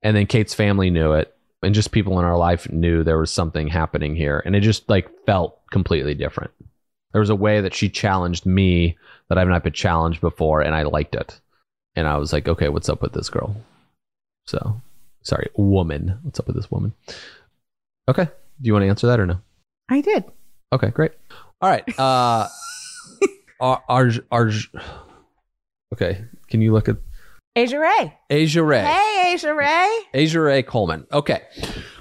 [0.02, 3.30] and then Kate's family knew it, and just people in our life knew there was
[3.30, 6.50] something happening here, and it just like felt completely different.
[7.12, 8.96] There was a way that she challenged me
[9.28, 11.40] that I've not been challenged before, and I liked it.
[11.96, 13.56] And I was like, okay, what's up with this girl?
[14.46, 14.80] So,
[15.22, 16.18] sorry, woman.
[16.22, 16.92] What's up with this woman?
[18.08, 18.24] Okay.
[18.24, 19.40] Do you want to answer that or no?
[19.88, 20.24] I did.
[20.72, 21.12] Okay, great.
[21.60, 21.84] All right.
[21.98, 22.48] Uh,
[23.60, 24.66] Ar- Arj, Arj,
[25.92, 26.24] okay.
[26.48, 26.96] Can you look at
[27.54, 28.16] Asia Ray.
[28.30, 28.82] Asia Ray?
[28.82, 29.98] Hey, Asia Ray.
[30.14, 31.06] Asia Ray Coleman.
[31.12, 31.42] Okay.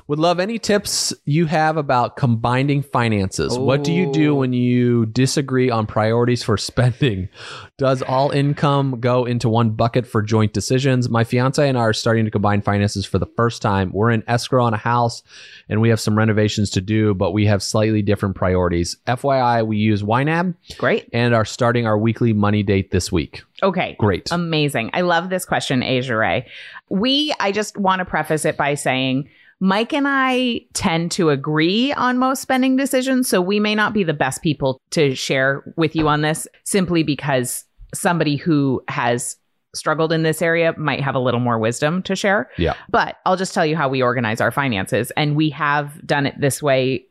[0.09, 3.59] Would love any tips you have about combining finances.
[3.59, 4.39] What do you do oh.
[4.39, 7.29] when you disagree on priorities for spending?
[7.77, 11.09] Does all income go into one bucket for joint decisions?
[11.09, 13.91] My fiance and I are starting to combine finances for the first time.
[13.93, 15.21] We're in escrow on a house
[15.69, 18.97] and we have some renovations to do, but we have slightly different priorities.
[19.05, 21.07] FYI, we use YNAB Great.
[21.13, 23.43] and are starting our weekly money date this week.
[23.61, 23.95] Okay.
[23.99, 24.31] Great.
[24.31, 24.89] Amazing.
[24.91, 26.47] I love this question, Asia Ray.
[26.89, 29.29] We, I just want to preface it by saying
[29.59, 33.27] Mike and I tend to agree on most spending decisions.
[33.27, 37.03] So we may not be the best people to share with you on this simply
[37.03, 39.35] because somebody who has
[39.75, 42.49] struggled in this area might have a little more wisdom to share.
[42.57, 42.73] Yeah.
[42.89, 45.11] But I'll just tell you how we organize our finances.
[45.17, 47.05] And we have done it this way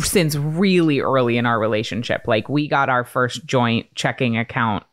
[0.00, 2.22] since really early in our relationship.
[2.26, 4.84] Like we got our first joint checking account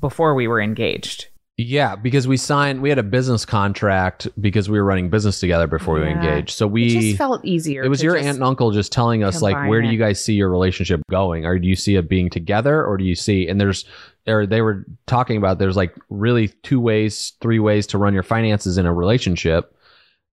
[0.00, 1.26] before we were engaged.
[1.58, 5.66] Yeah, because we signed, we had a business contract because we were running business together
[5.66, 6.50] before we engaged.
[6.50, 7.82] So It we, just felt easier.
[7.82, 10.34] it was your aunt and uncle just telling us like, where do you guys see
[10.34, 11.46] your relationship going?
[11.46, 13.48] Or do you see it being together, or do you see?
[13.48, 13.86] And there's,
[14.26, 18.22] or they were talking about there's like really two ways, three ways to run your
[18.22, 19.74] finances in a relationship,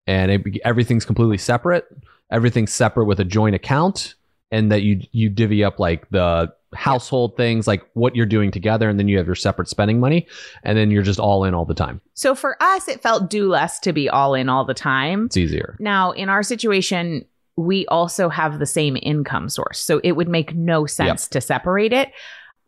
[0.06, 1.86] and it, everything's completely separate.
[2.32, 4.16] Everything's separate with a joint account,
[4.52, 8.90] and that you you divvy up like the household things, like what you're doing together,
[8.90, 10.28] and then you have your separate spending money,
[10.64, 12.02] and then you're just all in all the time.
[12.14, 15.26] So for us, it felt do less to be all in all the time.
[15.26, 15.78] It's easier.
[15.80, 19.80] Now, in our situation, we also have the same income source.
[19.80, 22.12] So it would make no sense to separate it.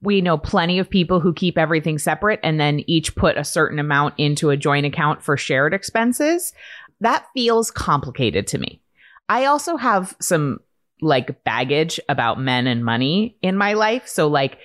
[0.02, 3.80] We know plenty of people who keep everything separate and then each put a certain
[3.80, 6.54] amount into a joint account for shared expenses.
[7.02, 8.82] That feels complicated to me.
[9.28, 10.60] I also have some
[11.02, 14.08] like baggage about men and money in my life.
[14.08, 14.58] So, like,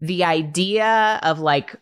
[0.00, 1.76] the idea of like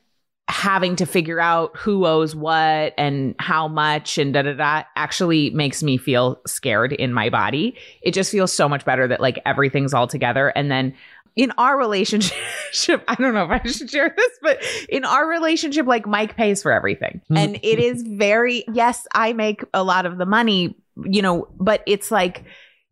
[0.49, 5.51] having to figure out who owes what and how much and da da da actually
[5.51, 7.77] makes me feel scared in my body.
[8.01, 10.49] It just feels so much better that like everything's all together.
[10.49, 10.95] And then
[11.37, 15.87] in our relationship, I don't know if I should share this, but in our relationship,
[15.87, 17.21] like Mike pays for everything.
[17.29, 17.37] Hmm.
[17.37, 21.83] and it is very, yes, I make a lot of the money, you know, but
[21.87, 22.45] it's like,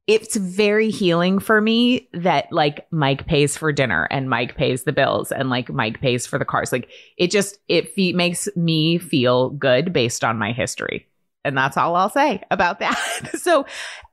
[0.07, 4.93] it's very healing for me that like Mike pays for dinner and Mike pays the
[4.93, 6.71] bills and like Mike pays for the cars.
[6.71, 11.07] Like it just it fe- makes me feel good based on my history.
[11.45, 13.31] And that's all I'll say about that.
[13.35, 13.67] so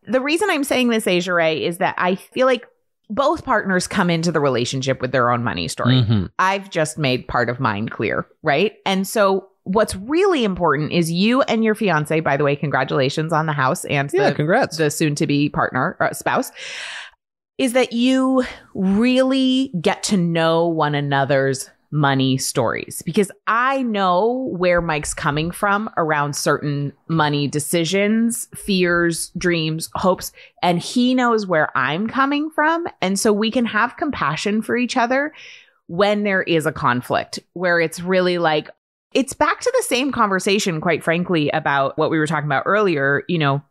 [0.07, 2.67] the reason I'm saying this, Asia Ray, is that I feel like
[3.09, 6.01] both partners come into the relationship with their own money story.
[6.01, 6.29] Mhm.
[6.39, 8.73] I've just made part of mine clear, right?
[8.85, 13.45] And so what's really important is you and your fiance, by the way, congratulations on
[13.45, 14.77] the house and Yeah, the congrats.
[14.77, 16.51] the soon to be partner or spouse
[17.57, 18.43] is that you
[18.73, 25.91] really get to know one another's money stories because I know where Mike's coming from
[25.95, 30.31] around certain money decisions, fears, dreams, hopes,
[30.63, 32.87] and he knows where I'm coming from.
[32.99, 35.33] And so we can have compassion for each other
[35.85, 38.69] when there is a conflict where it's really like,
[39.13, 43.23] it's back to the same conversation, quite frankly, about what we were talking about earlier.
[43.27, 43.61] You know,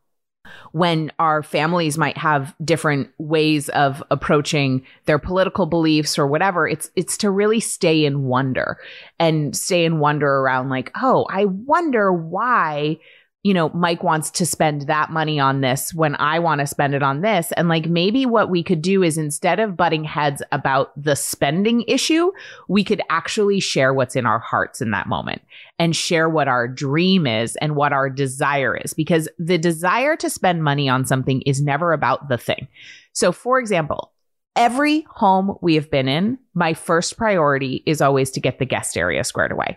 [0.72, 6.90] when our families might have different ways of approaching their political beliefs or whatever it's
[6.96, 8.78] it's to really stay in wonder
[9.18, 12.98] and stay in wonder around like oh i wonder why
[13.42, 16.94] you know mike wants to spend that money on this when i want to spend
[16.94, 20.42] it on this and like maybe what we could do is instead of butting heads
[20.52, 22.30] about the spending issue
[22.68, 25.42] we could actually share what's in our hearts in that moment
[25.82, 30.30] and share what our dream is and what our desire is because the desire to
[30.30, 32.68] spend money on something is never about the thing.
[33.12, 34.12] So, for example,
[34.54, 38.96] every home we have been in, my first priority is always to get the guest
[38.96, 39.76] area squared away.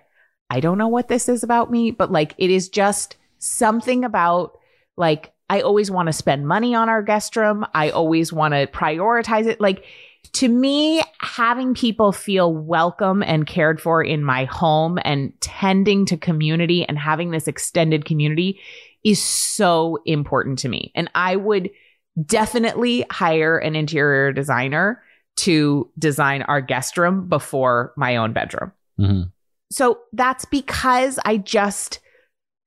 [0.51, 4.57] I don't know what this is about me, but like it is just something about
[4.97, 7.65] like I always want to spend money on our guest room.
[7.73, 9.61] I always want to prioritize it.
[9.61, 9.85] Like
[10.33, 16.17] to me, having people feel welcome and cared for in my home and tending to
[16.17, 18.59] community and having this extended community
[19.03, 20.91] is so important to me.
[20.95, 21.69] And I would
[22.25, 25.03] definitely hire an interior designer
[25.37, 28.71] to design our guest room before my own bedroom.
[28.99, 29.31] Mhm.
[29.71, 31.99] So that's because I just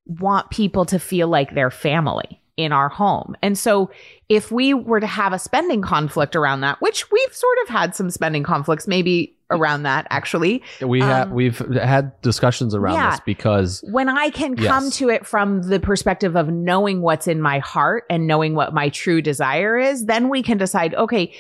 [0.08, 3.36] want people to feel like they're family in our home.
[3.40, 3.88] And so
[4.28, 7.94] if we were to have a spending conflict around that, which we've sort of had
[7.94, 13.10] some spending conflicts maybe around that actually, We have Um, we've had discussions around yeah.
[13.12, 14.96] this because when I can come Yes.
[14.96, 18.88] to it from the perspective of knowing what's in my heart and knowing what my
[18.88, 21.32] true desire is, then we can decide, okay,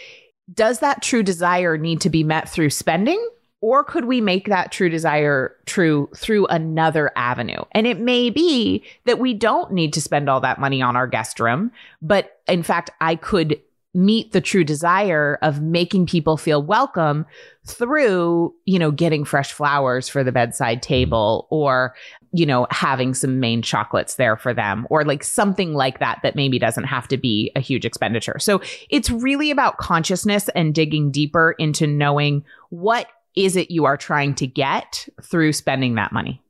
[0.54, 3.22] does that true desire need to be met through spending?
[3.60, 7.62] Or could we make that true desire true through another avenue?
[7.72, 11.08] And it may be that we don't need to spend all that money on our
[11.08, 13.60] guest room, but in fact, I could
[13.94, 17.26] meet the true desire of making people feel welcome
[17.66, 21.94] through, you know, getting fresh flowers for the bedside table or,
[22.32, 26.36] you know, having some Maine chocolates there for them or like something like that that
[26.36, 28.38] maybe doesn't have to be a huge expenditure.
[28.38, 33.08] So it's really about consciousness and digging deeper into knowing what
[33.38, 36.42] is it you are trying to get through spending that money.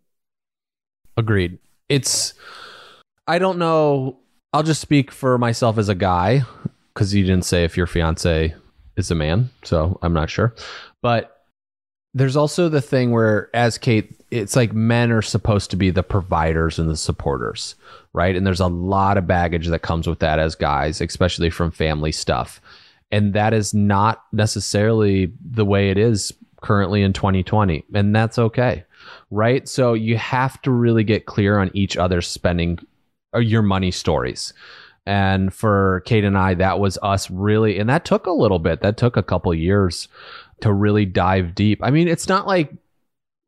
[1.17, 1.59] Agreed.
[1.89, 2.33] It's
[3.27, 4.19] I don't know.
[4.55, 6.43] I'll just speak for myself as a guy
[6.95, 8.55] because you didn't say if your fiance
[8.97, 10.55] is a man, so I'm not sure.
[11.03, 11.45] But
[12.15, 16.03] there's also the thing where, as Kate, it's like men are supposed to be the
[16.03, 17.75] providers and the supporters,
[18.15, 18.35] right?
[18.35, 22.13] And there's a lot of baggage that comes with that as guys, especially from family
[22.13, 22.63] stuff.
[23.11, 27.85] And that is not necessarily the way it is currently in 2020.
[27.95, 28.85] And that's okay
[29.31, 29.69] right?
[29.69, 32.79] So you have to really get clear on each other's spending
[33.33, 34.53] or your money stories.
[35.07, 38.81] And for Kate and I, that was us really, and that took a little bit.
[38.81, 40.09] That took a couple years
[40.61, 41.83] to really dive deep.
[41.83, 42.73] I mean, it's not like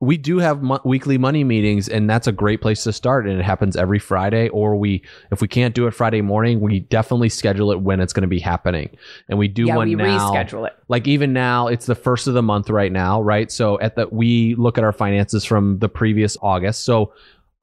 [0.02, 3.28] we do have mo- weekly money meetings, and that's a great place to start.
[3.28, 6.80] And it happens every Friday, or we, if we can't do it Friday morning, we
[6.80, 8.96] definitely schedule it when it's going to be happening.
[9.28, 10.72] And we do yeah, one we now reschedule it.
[10.88, 14.08] like even now it's the first of the month right now right so at the
[14.10, 17.12] we look at our finances from the previous august so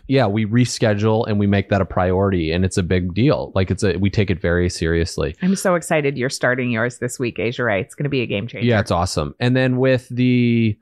[0.08, 3.70] yeah we reschedule and we make that a priority and it's a big deal like
[3.72, 7.40] it's a we take it very seriously I'm so excited you're starting yours this week,
[7.40, 8.66] Asia right It's going to be a game changer.
[8.68, 10.78] yeah it's awesome and then with the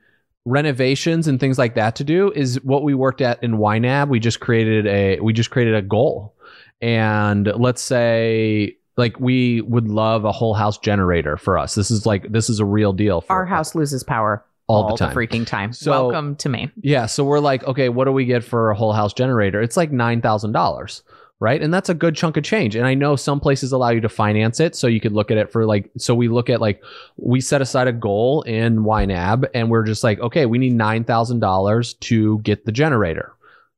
[0.46, 4.20] renovations and things like that to do is what we worked at in YNAB we
[4.20, 6.36] just created a we just created a goal
[6.82, 12.06] and let's say like we would love a whole house generator for us this is
[12.06, 15.46] like this is a real deal for Our house loses power all, the time freaking
[15.46, 15.74] time.
[15.74, 16.72] So- Welcome to Maine.
[16.82, 19.62] Yeah, so we're like, okay, what do we get for a whole house generator?
[19.62, 21.04] It's like nine thousand dollars,
[21.40, 21.62] right?
[21.62, 22.76] And that's a good chunk of change.
[22.76, 25.38] And I know some places allow you to finance it, so you could look at
[25.38, 25.92] it for like.
[25.98, 26.82] So we look at like
[27.18, 31.04] we set aside a goal in YNAB, and we're just like, okay, we need nine
[31.04, 33.36] thousand dollars to get the generator.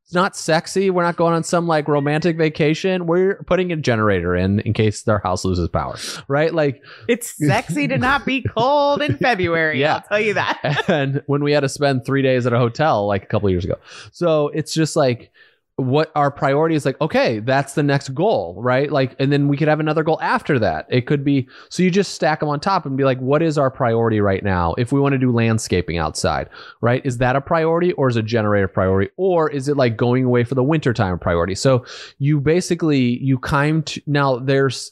[0.08, 0.90] It's not sexy.
[0.90, 3.08] We're not going on some like romantic vacation.
[3.08, 5.98] We're putting a generator in in case their house loses power,
[6.30, 6.54] right?
[6.54, 9.82] Like It's sexy to not be cold in February.
[9.82, 9.96] Yeah.
[9.96, 10.86] I'll tell you that.
[10.88, 13.66] and when we had to spend three days at a hotel like a couple years
[13.66, 13.76] ago.
[14.14, 15.30] So it's just like
[15.78, 18.92] what our priority is like, okay, that's the next goal, right?
[18.92, 20.88] Like, and then we could have another goal after that.
[20.90, 23.60] It could be so you just stack them on top and be like, what is
[23.60, 24.74] our priority right now?
[24.80, 26.50] If we want to do landscaping outside,
[26.82, 27.06] right?
[27.06, 29.12] Is that a priority or is a generator priority?
[29.18, 31.54] Or is it like going away for the wintertime priority?
[31.54, 31.86] So
[32.18, 34.92] you basically you kind now there's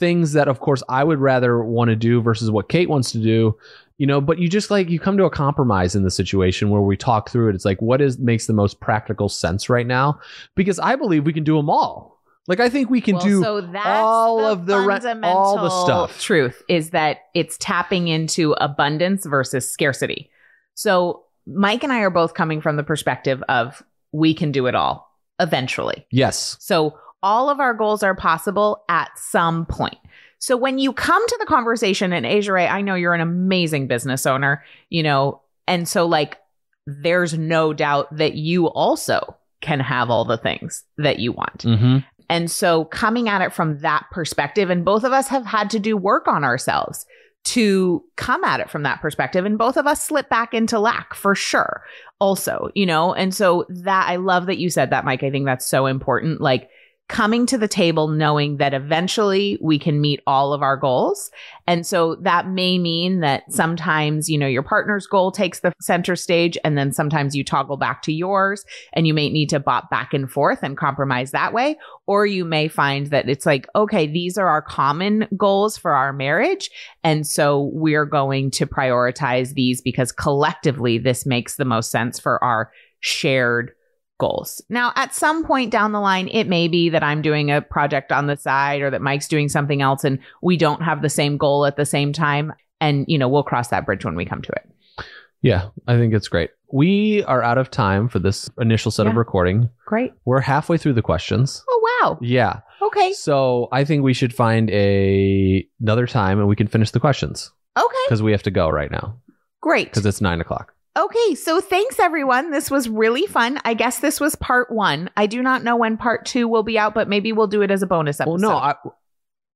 [0.00, 3.18] things that of course I would rather want to do versus what Kate wants to
[3.18, 3.56] do
[3.98, 6.82] you know but you just like you come to a compromise in the situation where
[6.82, 10.18] we talk through it it's like what is makes the most practical sense right now
[10.54, 13.42] because i believe we can do them all like i think we can Well, do
[13.42, 16.20] so that's all the of the re- all the stuff.
[16.20, 20.30] Truth is that it's tapping into abundance versus scarcity.
[20.74, 23.82] So Mike and I are both coming from the perspective of
[24.12, 26.06] we can do it all eventually.
[26.10, 29.98] yes So all of our goals are possible at some point.
[30.38, 33.86] So when you come to the conversation, and Asia Ray, I know you're an amazing
[33.86, 36.38] business owner, you know, and so like
[36.86, 41.64] there's no doubt that you also can have all the things that you want.
[41.64, 41.98] mm-hmm.
[42.28, 45.78] And so coming at it from that perspective, and both of us have had to
[45.78, 47.06] do work on ourselves
[47.44, 49.44] to come at it from that perspective.
[49.44, 51.84] And both of us slip back into lack for sure,
[52.18, 53.14] also, you know?
[53.14, 55.22] And so that I love that you said that, Mike.
[55.22, 56.40] I think that's so important.
[56.40, 56.68] Like,
[57.08, 61.30] coming to the table knowing that eventually we can meet all of our goals.
[61.68, 66.16] And so that may mean that sometimes, you know, your partner's goal takes the center
[66.16, 69.88] stage and then sometimes you toggle back to yours and you may need to bop
[69.88, 71.76] back and forth and compromise that way.
[72.06, 76.12] Or you may find that it's like, okay, these are our common goals for our
[76.12, 76.70] marriage.
[77.04, 82.42] And so we're going to prioritize these because collectively this makes the most sense for
[82.42, 83.72] our shared
[84.18, 84.62] goals.
[84.68, 88.12] Now, at some point down the line, it may be that I'm doing a project
[88.12, 91.36] on the side or that Mike's doing something else and we don't have the same
[91.36, 92.52] goal at the same time.
[92.80, 95.04] And, you know, we'll cross that bridge when we come to it.
[95.42, 99.14] yeah i think it's great we are out of time for this initial set of
[99.14, 99.70] recording.
[99.84, 100.12] Great.
[100.24, 101.62] We're halfway through the questions.
[101.70, 102.18] Oh, wow.
[102.20, 102.58] Yeah.
[102.82, 103.12] Okay.
[103.12, 107.52] So I think we should find a another time and we can finish the questions
[107.78, 107.96] Okay.
[108.08, 109.16] because we have to go right now
[109.60, 109.86] Great.
[109.90, 110.74] because it's nine o'clock.
[110.96, 112.50] Okay, so thanks everyone.
[112.50, 113.60] This was really fun.
[113.66, 115.10] I guess this was part one.
[115.16, 117.70] I do not know when part two will be out, but maybe we'll do it
[117.70, 118.30] as a bonus episode.
[118.40, 118.74] Well, no, I,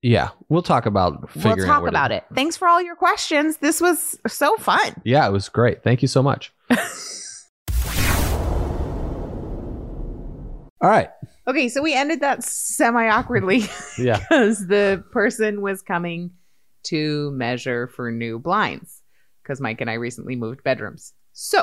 [0.02, 2.24] yeah, we'll talk about we'll figuring out talk where to- about it.
[2.34, 3.56] Thanks for all your questions.
[3.56, 5.00] This was so fun.
[5.02, 5.82] Yeah, it was great.
[5.82, 6.52] Thank you so much.
[10.82, 11.10] All right.
[11.46, 13.64] Okay, so we ended that semi awkwardly
[13.98, 14.18] Yeah.
[14.18, 16.30] because the person was coming
[16.84, 19.02] to measure for new blinds
[19.42, 21.12] because Mike and I recently moved bedrooms.
[21.32, 21.62] So,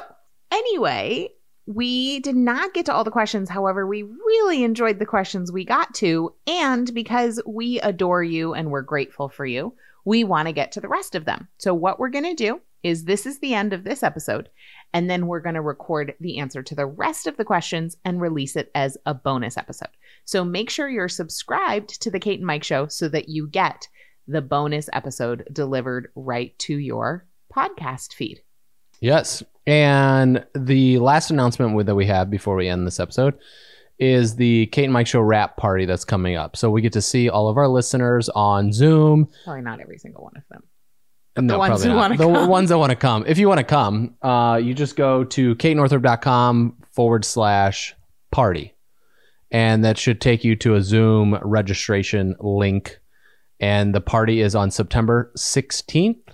[0.51, 1.29] anyway,
[1.65, 3.49] we did not get to all the questions.
[3.49, 6.33] However, we really enjoyed the questions we got to.
[6.47, 9.73] And because we adore you and we're grateful for you,
[10.05, 11.49] we want to get to the rest of them.
[11.57, 14.49] So, what we're going to do is this is the end of this episode.
[14.93, 18.21] And then we're going to record the answer to the rest of the questions and
[18.21, 19.89] release it as a bonus episode.
[20.25, 23.87] So make sure you're subscribed to the Kate and Mike show so that you get
[24.27, 28.41] the bonus episode delivered right to your podcast feed.
[29.01, 29.43] Yes.
[29.67, 33.37] And the last announcement that we have before we end this episode
[33.99, 36.55] is the Kate and Mike Show wrap party that's coming up.
[36.55, 39.27] So we get to see all of our listeners on Zoom.
[39.43, 40.63] Probably not every single one of them.
[41.45, 42.49] No, ones who wanna the come.
[42.49, 43.23] ones that want to come.
[43.27, 47.93] If you want to come, uh, you just go to katenorthrup.com forward slash
[48.31, 48.73] party.
[49.51, 52.99] And that should take you to a Zoom registration link.
[53.59, 56.26] And the party is on September 16th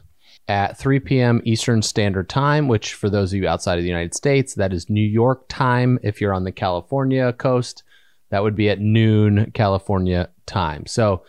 [0.48, 1.42] at 3 p.m.
[1.46, 4.90] Eastern Standard Time, which for those of you outside of the United States, that is
[4.90, 6.00] New York time.
[6.04, 7.84] If you're on the California coast,
[8.30, 10.86] that would be at noon California time.
[10.86, 11.24] So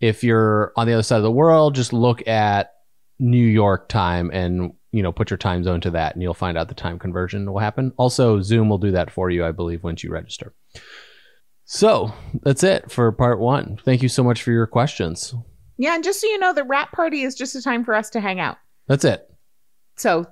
[0.00, 2.72] if you're on the other side of the world, just look at
[3.18, 6.56] New York time and you know put your time zone to that and you'll find
[6.56, 7.92] out the time conversion will happen.
[7.96, 10.54] Also, Zoom will do that for you, I believe, once you register.
[11.64, 12.12] So
[12.42, 13.78] that's it for part one.
[13.84, 15.34] Thank you so much for your questions.
[15.80, 18.10] Yeah, and just so you know, the wrap party is just a time for us
[18.10, 18.58] to hang out.
[18.86, 19.26] That's it.
[19.96, 20.26] So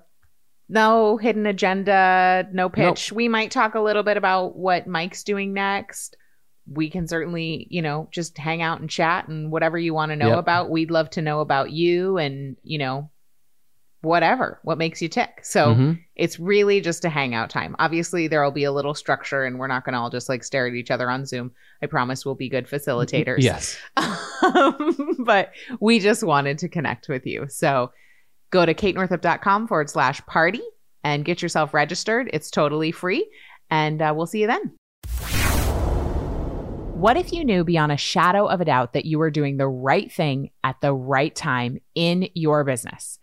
[0.68, 3.10] no hidden agenda, no pitch.
[3.12, 6.18] We might talk a little bit about what Mike's doing next.
[6.70, 10.16] We can certainly, you know, just hang out and chat and whatever you want to
[10.16, 10.38] know Yep.
[10.38, 10.70] about.
[10.70, 13.10] We'd love to know about you and, you know,
[14.02, 15.40] whatever, what makes you tick.
[15.42, 15.98] So Mhm.
[16.14, 17.74] it's really just a hangout time.
[17.80, 20.44] Obviously, there will be a little structure and we're not going to all just like
[20.44, 21.50] stare at each other on Zoom.
[21.82, 23.38] I promise we'll be good facilitators.
[23.40, 23.76] Yes.
[23.96, 27.46] Um, but we just wanted to connect with you.
[27.48, 27.90] So
[28.50, 30.62] go to katenorthrup.com forward slash party
[31.02, 32.30] and get yourself registered.
[32.32, 33.28] It's totally free.
[33.70, 34.74] And uh, we'll see you then.
[36.94, 39.68] What if you knew beyond a shadow of a doubt that you were doing the
[39.68, 43.20] right thing at the right time in your business?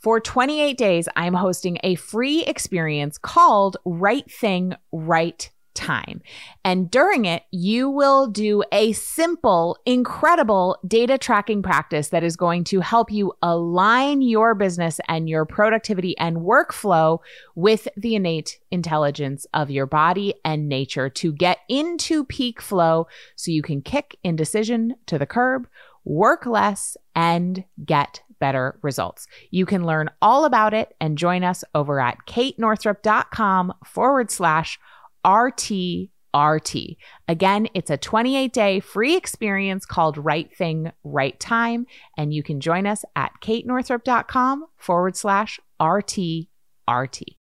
[0.00, 6.22] For 28 days, I'm hosting a free experience called Right Thing, Right Time.
[6.64, 12.64] And during it, you will do a simple, incredible data tracking practice that is going
[12.64, 17.18] to help you align your business and your productivity and workflow
[17.56, 23.50] with the innate intelligence of your body and nature to get into peak flow so
[23.50, 25.68] you can kick indecision to the curb,
[26.04, 29.26] work less, and get better results.
[29.50, 34.78] You can learn all about it and join us over at katenorthrup.com forward slash
[35.24, 36.96] RTRT.
[37.28, 41.86] Again, it's a 28 day free experience called Right Thing, Right Time.
[42.16, 47.37] And you can join us at katenorthrup.com forward slash RTRT.